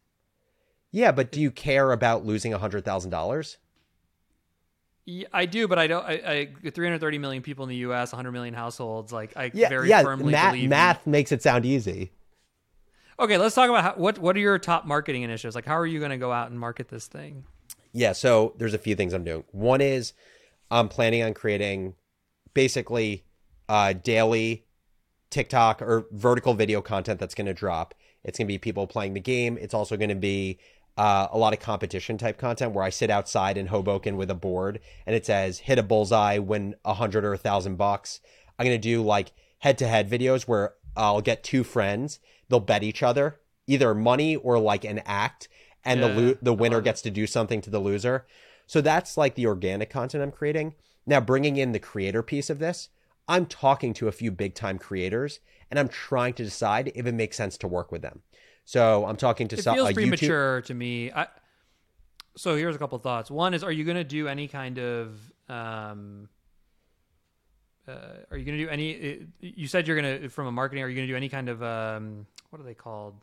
[0.91, 3.59] yeah, but do you care about losing a hundred thousand dollars?
[5.07, 6.05] Yeah, I do, but I don't.
[6.05, 9.13] I, I 330 million people in the U.S., 100 million households.
[9.13, 10.03] Like I Yeah, very yeah.
[10.03, 10.65] firmly Math, believe.
[10.65, 12.13] in- math makes it sound easy.
[13.19, 15.55] Okay, let's talk about how, what what are your top marketing initiatives?
[15.55, 17.45] Like, how are you going to go out and market this thing?
[17.93, 19.45] Yeah, so there's a few things I'm doing.
[19.51, 20.13] One is
[20.71, 21.95] I'm planning on creating
[22.55, 23.25] basically
[23.69, 24.65] uh, daily
[25.31, 27.95] TikTok or vertical video content that's going to drop.
[28.23, 29.59] It's going to be people playing the game.
[29.61, 30.59] It's also going to be
[30.97, 34.35] uh, a lot of competition type content where I sit outside in Hoboken with a
[34.35, 38.21] board and it says hit a bullseye, win a hundred or a thousand bucks.
[38.59, 42.21] I'm going to do like head to head videos where I'll get two friends.
[42.49, 45.49] They'll bet each other either money or like an act,
[45.85, 48.27] and the lo- the winner gets to do something to the loser.
[48.67, 50.75] So that's like the organic content I'm creating.
[51.07, 52.89] Now, bringing in the creator piece of this,
[53.27, 57.15] I'm talking to a few big time creators and I'm trying to decide if it
[57.15, 58.23] makes sense to work with them.
[58.65, 59.75] So I'm talking to some.
[59.75, 59.95] It feels a YouTube.
[59.95, 61.11] premature to me.
[61.11, 61.27] I,
[62.37, 63.31] so here's a couple thoughts.
[63.31, 65.19] One is, are you going to do any kind of
[65.49, 66.29] um,
[67.89, 67.93] uh,
[68.31, 69.27] are you going to do any?
[69.41, 70.85] You said you're going to from a marketing.
[70.85, 73.15] Are you going to do any kind of um, what are they called?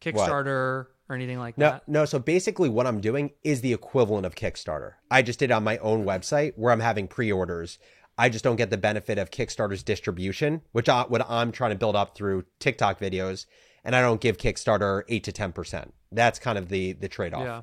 [0.00, 1.88] Kickstarter or anything like No, that?
[1.88, 2.04] no.
[2.04, 4.94] So basically, what I'm doing is the equivalent of Kickstarter.
[5.10, 7.78] I just did on my own website where I'm having pre-orders.
[8.18, 11.76] I just don't get the benefit of Kickstarter's distribution, which I, what I'm trying to
[11.76, 13.46] build up through TikTok videos,
[13.84, 15.94] and I don't give Kickstarter eight to ten percent.
[16.10, 17.44] That's kind of the the trade off.
[17.44, 17.62] Yeah.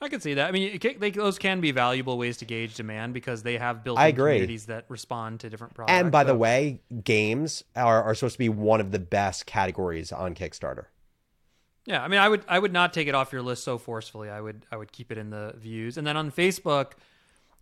[0.00, 0.48] I can see that.
[0.48, 3.82] I mean, it they, those can be valuable ways to gauge demand because they have
[3.84, 4.32] built I agree.
[4.32, 5.92] communities that respond to different products.
[5.98, 10.12] And by the way, games are, are supposed to be one of the best categories
[10.12, 10.86] on Kickstarter.
[11.86, 14.30] Yeah, I mean, I would I would not take it off your list so forcefully.
[14.30, 15.98] I would I would keep it in the views.
[15.98, 16.92] And then on Facebook,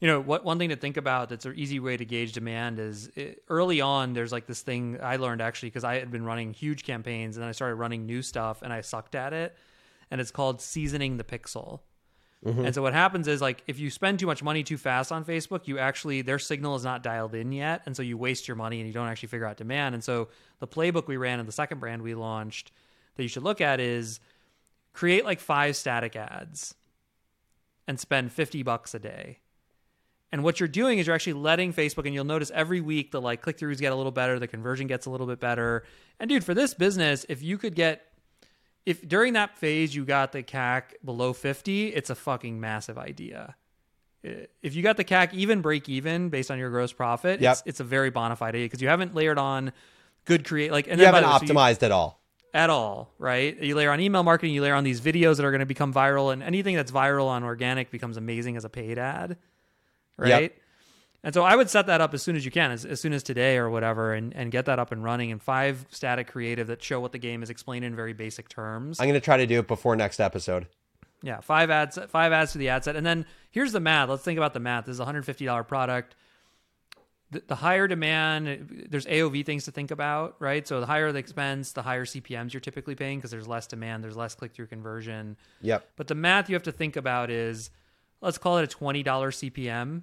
[0.01, 2.79] you know, what one thing to think about that's an easy way to gauge demand
[2.79, 4.13] is it, early on.
[4.13, 7.43] There's like this thing I learned actually because I had been running huge campaigns and
[7.43, 9.57] then I started running new stuff and I sucked at it,
[10.11, 11.81] and it's called seasoning the pixel.
[12.45, 12.65] Mm-hmm.
[12.65, 15.25] And so what happens is like if you spend too much money too fast on
[15.25, 18.57] Facebook, you actually their signal is not dialed in yet, and so you waste your
[18.57, 19.95] money and you don't actually figure out demand.
[19.97, 20.29] And so
[20.61, 22.71] the playbook we ran in the second brand we launched
[23.17, 24.21] that you should look at is
[24.93, 26.75] create like five static ads
[27.89, 29.39] and spend 50 bucks a day.
[30.31, 33.21] And what you're doing is you're actually letting Facebook, and you'll notice every week the
[33.21, 35.85] like click throughs get a little better, the conversion gets a little bit better.
[36.19, 38.03] And dude, for this business, if you could get,
[38.87, 43.57] if during that phase you got the CAC below 50, it's a fucking massive idea.
[44.23, 47.53] If you got the CAC even break even based on your gross profit, Yep.
[47.53, 49.73] it's, it's a very bona fide idea because you haven't layered on
[50.25, 52.22] good create like and You haven't way, so you- optimized at all.
[52.55, 53.61] At all, right?
[53.63, 55.93] You layer on email marketing, you layer on these videos that are going to become
[55.93, 59.37] viral, and anything that's viral on organic becomes amazing as a paid ad,
[60.17, 60.55] right?
[61.25, 63.13] And so I would set that up as soon as you can, as, as soon
[63.13, 66.67] as today or whatever, and, and get that up and running in five static creative
[66.67, 69.01] that show what the game is explained in very basic terms.
[69.01, 70.67] I'm going to try to do it before next episode.
[71.23, 74.09] Yeah, five ads, five ads to the ad set, and then here's the math.
[74.09, 74.87] Let's think about the math.
[74.87, 76.17] This is a hundred fifty dollar product.
[77.33, 80.67] The, the higher demand, there's AOV things to think about, right?
[80.69, 84.05] So the higher the expense, the higher CPMS you're typically paying because there's less demand,
[84.05, 85.37] there's less click through conversion.
[85.63, 85.89] Yep.
[85.97, 87.71] But the math you have to think about is,
[88.21, 90.03] let's call it a twenty dollar CPM,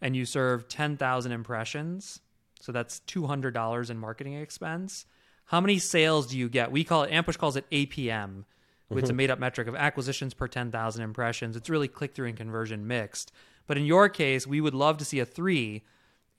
[0.00, 2.20] and you serve ten thousand impressions.
[2.60, 5.06] So that's two hundred dollars in marketing expense.
[5.46, 6.70] How many sales do you get?
[6.70, 8.44] We call it Ampush calls it APM.
[8.90, 9.16] It's a mm-hmm.
[9.16, 11.56] made up metric of acquisitions per ten thousand impressions.
[11.56, 13.32] It's really click through and conversion mixed.
[13.66, 15.82] But in your case, we would love to see a three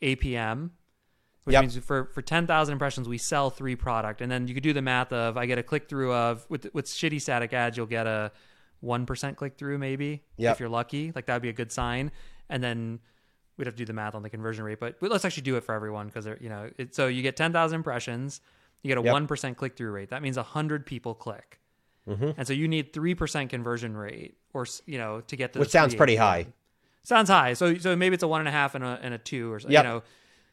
[0.02, 0.72] APM,
[1.44, 1.62] which Yep.
[1.62, 4.74] means for for ten thousand impressions, we sell three product, and then you could do
[4.74, 7.86] the math of I get a click through of with with shitty static ads, you'll
[7.86, 8.32] get a
[8.82, 10.54] one percent click through maybe Yep.
[10.54, 11.12] if you're lucky.
[11.14, 12.12] Like that'd be a good sign,
[12.50, 13.00] and then
[13.58, 14.80] we'd have to do the math on the conversion rate.
[14.80, 17.52] But, let's actually do it for everyone because you know it, so you get ten
[17.52, 18.42] thousand impressions,
[18.84, 19.12] you get a Yep.
[19.12, 20.10] one click through rate.
[20.10, 21.60] That means hundred people click,
[22.08, 22.32] mm-hmm.
[22.38, 25.70] and so you need three percent conversion rate, or you know to get the, Which
[25.70, 26.48] sounds pretty high.
[27.10, 27.54] Sounds high.
[27.54, 29.60] So so maybe it's a one and a half and a and a two or
[29.60, 29.84] so, Yep.
[29.84, 30.04] you know.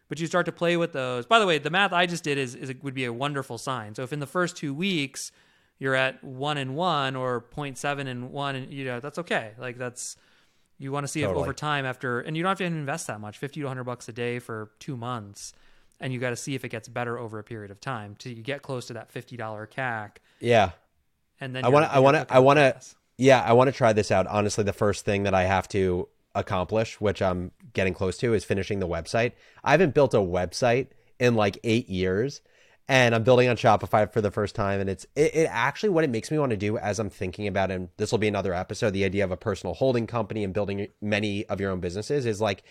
[0.09, 1.27] But you start to play with those.
[1.27, 3.95] By the way, the math I just did is, is would be a wonderful sign.
[3.95, 5.33] So if in the first two weeks
[5.79, 9.51] you're at one and one or 0.7 and one, and you know that's okay.
[9.59, 10.17] Like that's
[10.79, 11.41] you want to see Totally.
[11.41, 13.85] it over time after, and you don't have to invest that much, fifty to hundred
[13.85, 15.53] bucks a day for two months,
[16.01, 18.33] and you got to see if it gets better over a period of time till
[18.33, 20.71] you get close to that fifty dollar CAC, Yeah.
[21.41, 21.93] and then I want to.
[21.95, 22.27] I want to.
[22.35, 22.81] I want to.
[23.19, 24.27] Yeah, I want to try this out.
[24.27, 28.45] Honestly, the first thing that I have to accomplish, which I'm getting close to, is
[28.45, 29.33] finishing the website.
[29.65, 32.43] I haven't built a website in like eight years,
[32.89, 34.81] and I'm building on Shopify for the first time.
[34.81, 37.49] And it's it, it actually what it makes me want to do as I'm thinking
[37.49, 38.91] about, and this will be another episode.
[38.91, 42.41] The idea of a personal holding company and building many of your own businesses is
[42.41, 42.63] like,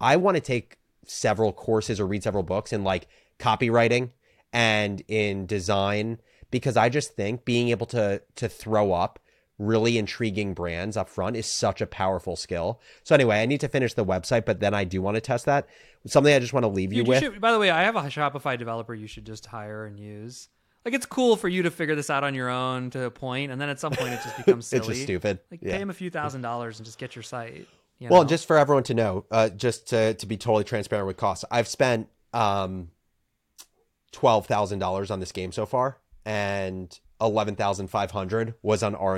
[0.00, 4.10] I want to take several courses or read several books in like copywriting
[4.52, 9.18] and in design because I just think being able to to throw up
[9.58, 12.80] really intriguing brands up front is such a powerful skill.
[13.02, 15.46] So anyway, I need to finish the website, but then I do want to test
[15.46, 15.66] that.
[16.06, 17.18] Something I just want to leave you you with.
[17.18, 20.48] should, by the way, I have a Shopify developer you should just hire and use.
[20.84, 23.50] Like it's cool for you to figure this out on your own to a point,
[23.50, 24.78] and then at some point it just becomes silly.
[24.78, 25.40] It's just stupid.
[25.50, 25.74] Like Yeah.
[25.74, 27.66] pay him a few thousand dollars and just get your site.
[27.98, 28.28] you Well, know?
[28.28, 31.66] just for everyone to know, uh, just to, to be totally transparent with costs, I've
[31.68, 32.90] spent um,
[34.12, 38.94] twelve thousand dollars on this game so far, and eleven thousand five hundred was on
[38.94, 39.16] R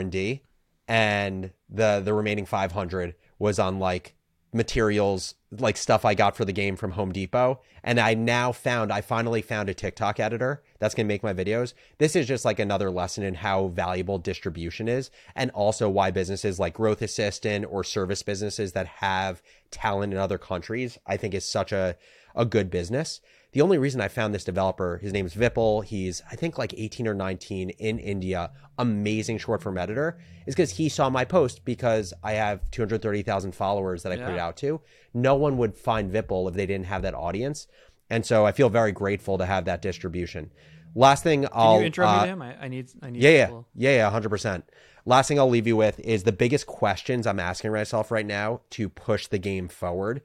[0.89, 4.15] and the the remaining five hundred was on like
[4.53, 7.61] materials, like stuff I got for the game from Home Depot.
[7.85, 11.73] And I now found, I finally found a TikTok editor that's gonna make my videos.
[11.99, 16.59] This is just like another lesson in how valuable distribution is, and also why businesses
[16.59, 19.41] like Growth Assistant or service businesses that have
[19.71, 21.97] talent in other countries, I think is such a
[22.35, 23.21] a good business.
[23.53, 27.09] The only reason I found this developer, his name's Vipul, he's I think like 18
[27.09, 32.15] or 19 in India, amazing short form editor, is because he saw my post because
[32.23, 34.81] I have 230,000 followers that I put it out to.
[35.13, 37.67] no one would find Vipul if they didn't have that audience.
[38.09, 40.51] And so I feel very grateful to have that distribution.
[40.95, 42.43] Last thing I'll Can you intro uh, him?
[42.43, 42.91] I, I need.
[43.03, 43.23] I need.
[43.23, 44.65] yeah, yeah, yeah, yeah, hundred percent.
[45.07, 48.61] Last thing I'll leave you with is the biggest questions I'm asking myself right now
[48.71, 50.23] to push the game forward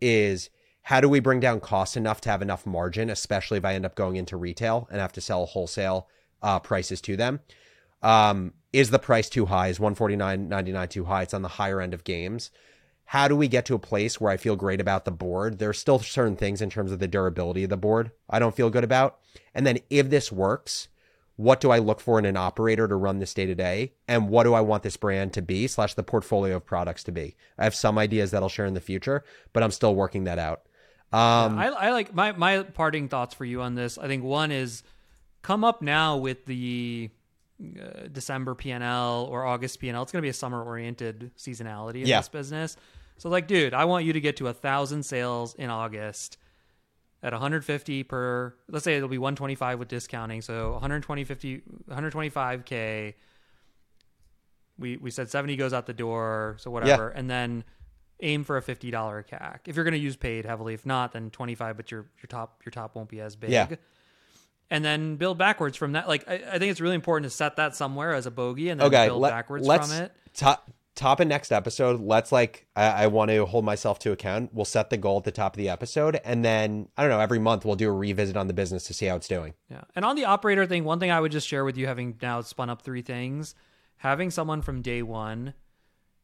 [0.00, 0.50] is
[0.82, 3.86] how do we bring down costs enough to have enough margin, especially if I end
[3.86, 6.08] up going into retail and have to sell wholesale
[6.42, 7.40] uh, prices to them.
[8.02, 9.68] Um, is the price too high?
[9.68, 11.22] Is one forty nine ninety nine too high?
[11.22, 12.50] It's on the higher end of games.
[13.04, 15.58] How do we get to a place where I feel great about the board?
[15.58, 18.70] There's still certain things in terms of the durability of the board I don't feel
[18.70, 19.18] good about.
[19.54, 20.88] And then if this works,
[21.36, 23.92] what do I look for in an operator to run this day to day?
[24.08, 27.12] And what do I want this brand to be, slash the portfolio of products to
[27.12, 27.36] be?
[27.58, 30.38] I have some ideas that I'll share in the future, but I'm still working that
[30.38, 30.62] out.
[31.12, 33.98] Um, I, I like my my parting thoughts for you on this.
[33.98, 34.82] I think one is
[35.42, 37.10] come up now with the
[37.60, 40.02] uh, December PNL or August PNL.
[40.02, 42.20] It's going to be a summer oriented seasonality in Yeah.
[42.20, 42.76] this business.
[43.18, 46.38] So like, dude, I want you to get to a thousand sales in August
[47.22, 48.54] at 150 per.
[48.68, 50.40] Let's say it'll be 125 with discounting.
[50.42, 53.14] So 120 50 125k.
[54.78, 56.56] We we said 70 goes out the door.
[56.58, 57.64] So whatever, and then
[58.22, 59.60] aim for a fifty dollar CAC.
[59.66, 61.76] If you're going to use paid heavily, if not, then twenty five.
[61.76, 63.50] But your your top your top won't be as big.
[63.50, 63.68] Yeah.
[64.70, 66.08] And then build backwards from that.
[66.08, 68.80] Like I, I think it's really important to set that somewhere as a bogey, and
[68.80, 70.12] then okay, build let, backwards let's from it.
[70.32, 72.00] top top of next episode.
[72.00, 74.50] Let's like I, I want to hold myself to account.
[74.54, 77.20] We'll set the goal at the top of the episode, and then I don't know.
[77.20, 79.54] Every month we'll do a revisit on the business to see how it's doing.
[79.70, 79.82] Yeah.
[79.94, 82.40] And on the operator thing, one thing I would just share with you, having now
[82.40, 83.54] spun up three things,
[83.96, 85.54] having someone from day one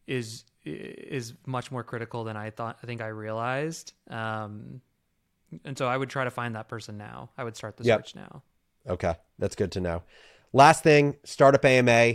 [0.06, 2.78] is is much more critical than I thought.
[2.82, 3.92] I think I realized.
[4.08, 4.80] Um,
[5.64, 7.30] and so I would try to find that person now.
[7.38, 7.98] I would start the Yep.
[8.00, 8.42] search now.
[8.88, 10.02] Okay, that's good to know.
[10.52, 12.14] Last thing, startup AMA.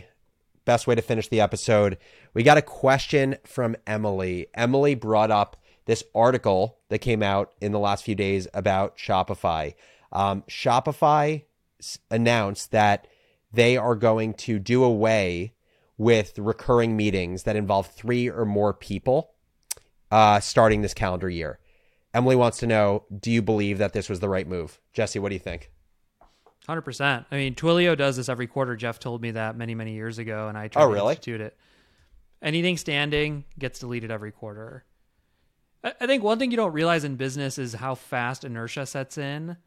[0.66, 1.98] Best way to finish the episode.
[2.34, 4.48] We got a question from Emily.
[4.54, 9.74] Emily brought up this article that came out in the last few days about Shopify.
[10.14, 11.44] Um, Shopify
[11.80, 13.08] s- announced that
[13.52, 15.54] they are going to do away
[16.04, 19.32] with recurring meetings that involve three or more people
[20.12, 21.60] uh, starting this calendar year.
[22.14, 24.80] Emily wants to know Do you believe that this was the right move?
[24.94, 25.72] Jesse, what do you think?
[26.68, 27.26] Hundred percent.
[27.32, 28.76] I mean, Twilio does this every quarter.
[28.76, 31.12] Jeff told me that many, many years ago, and I tried Oh, to really?
[31.14, 31.58] institute it.
[32.42, 34.86] Anything standing gets deleted every quarter.
[35.84, 39.18] I I think one thing you don't realize in business is how fast inertia sets
[39.18, 39.58] in,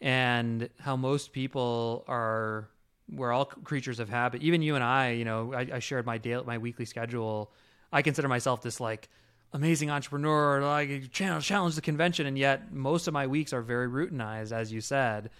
[0.00, 2.68] and how most people are.
[3.10, 4.42] We're all creatures of habit.
[4.42, 7.52] Even you and I, you know, I, I shared my daily, my weekly schedule.
[7.92, 9.08] I consider myself this like
[9.54, 13.88] amazing entrepreneur, like challenge, challenge the convention, and yet most of my weeks are very
[13.88, 15.30] routinized, as you said.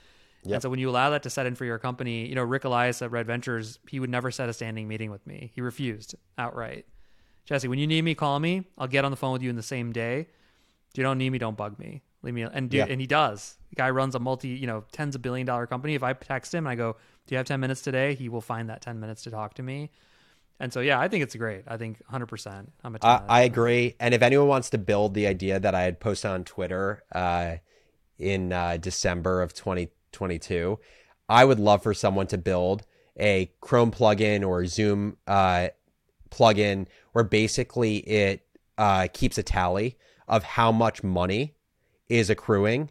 [0.51, 2.65] And so when you allow that to set in for your company, you know, Ric
[2.65, 5.51] Elias at Red Ventures, he would never set a standing meeting with me.
[5.55, 6.87] He refused outright.
[7.45, 8.65] Jesse, when you need me, call me.
[8.79, 10.21] I'll get on the phone with you in the same day.
[10.91, 12.03] If you don't need me, don't bug me.
[12.23, 12.87] Leave me and do, Yeah.
[12.89, 13.59] and he does.
[13.71, 15.95] The guy runs a multi, you know, tens of billion dollar company.
[15.95, 16.97] If I text him and I go,
[17.29, 19.63] "Do you have 10 minutes today?" he will find that 10 minutes to talk to
[19.63, 19.91] me.
[20.61, 21.65] And so yeah, I think it's great.
[21.69, 22.67] I think 100%.
[22.83, 23.95] I'm a I, agree.
[24.01, 27.57] And if anyone wants to build the idea that I had posted on Twitter uh,
[28.19, 30.79] in uh, December of 2022,
[31.29, 32.85] I would love for someone to build
[33.17, 35.69] a Chrome plugin or Zoom uh,
[36.31, 41.55] plugin where basically it uh, keeps a tally of how much money
[42.09, 42.91] is accruing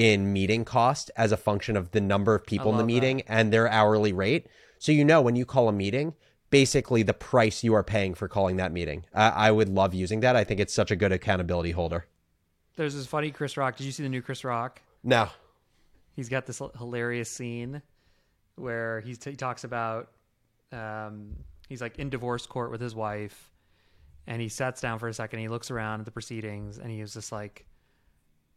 [0.00, 2.94] in meeting cost as a function of the number of people in the love that.
[2.94, 4.46] meeting and their hourly rate.
[4.78, 6.14] So you know when you call a meeting,
[6.48, 9.04] basically the price you are paying for calling that meeting.
[9.12, 10.36] I, I would love using that.
[10.36, 12.06] I think it's such a good accountability holder.
[12.76, 13.76] There's this funny Chris Rock.
[13.76, 14.80] Did you see the new Chris Rock?
[15.04, 15.28] No.
[16.16, 17.82] he's got this hilarious scene
[18.56, 20.12] where he's he talks about
[20.72, 21.36] um,
[21.68, 23.50] he's like in divorce court with his wife
[24.26, 27.02] and he sits down for a second he looks around at the proceedings and he
[27.02, 27.66] was just like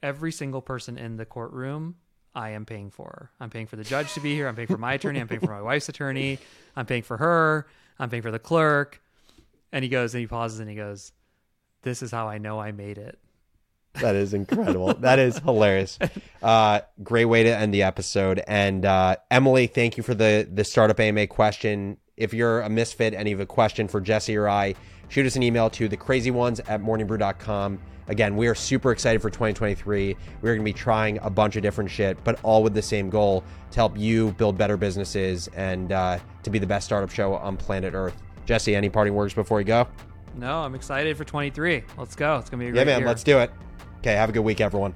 [0.03, 1.95] every single person in the courtroom
[2.35, 4.77] i am paying for i'm paying for the judge to be here i'm paying for
[4.77, 6.37] my attorney i'm paying for my wife's attorney
[6.75, 7.65] i'm paying for her
[7.97, 9.01] i'm paying for the clerk
[9.71, 11.11] and he goes and he pauses and he goes
[11.81, 13.17] this is how i know i made it
[14.01, 14.93] That is incredible.
[14.95, 15.99] that is hilarious.
[16.41, 18.41] Uh, great way to end the episode.
[18.47, 21.97] And uh, Emily, thank you for the the startup AMA question.
[22.17, 24.73] If you're a misfit and you have a question for Jesse or I,
[25.09, 27.79] shoot us an email to thecrazyones at morningbrew.com.
[28.07, 30.15] Again, we are super excited for 2023.
[30.41, 33.09] We're going to be trying a bunch of different shit, but all with the same
[33.09, 37.33] goal to help you build better businesses and uh, to be the best startup show
[37.35, 38.21] on planet Earth.
[38.45, 39.87] Jesse, any parting words before we go?
[40.35, 43.07] no i'm excited for 23 let's go it's gonna be a great Yeah, man, year.
[43.07, 43.51] let's do it.
[43.99, 44.95] Okay, have a good week, everyone.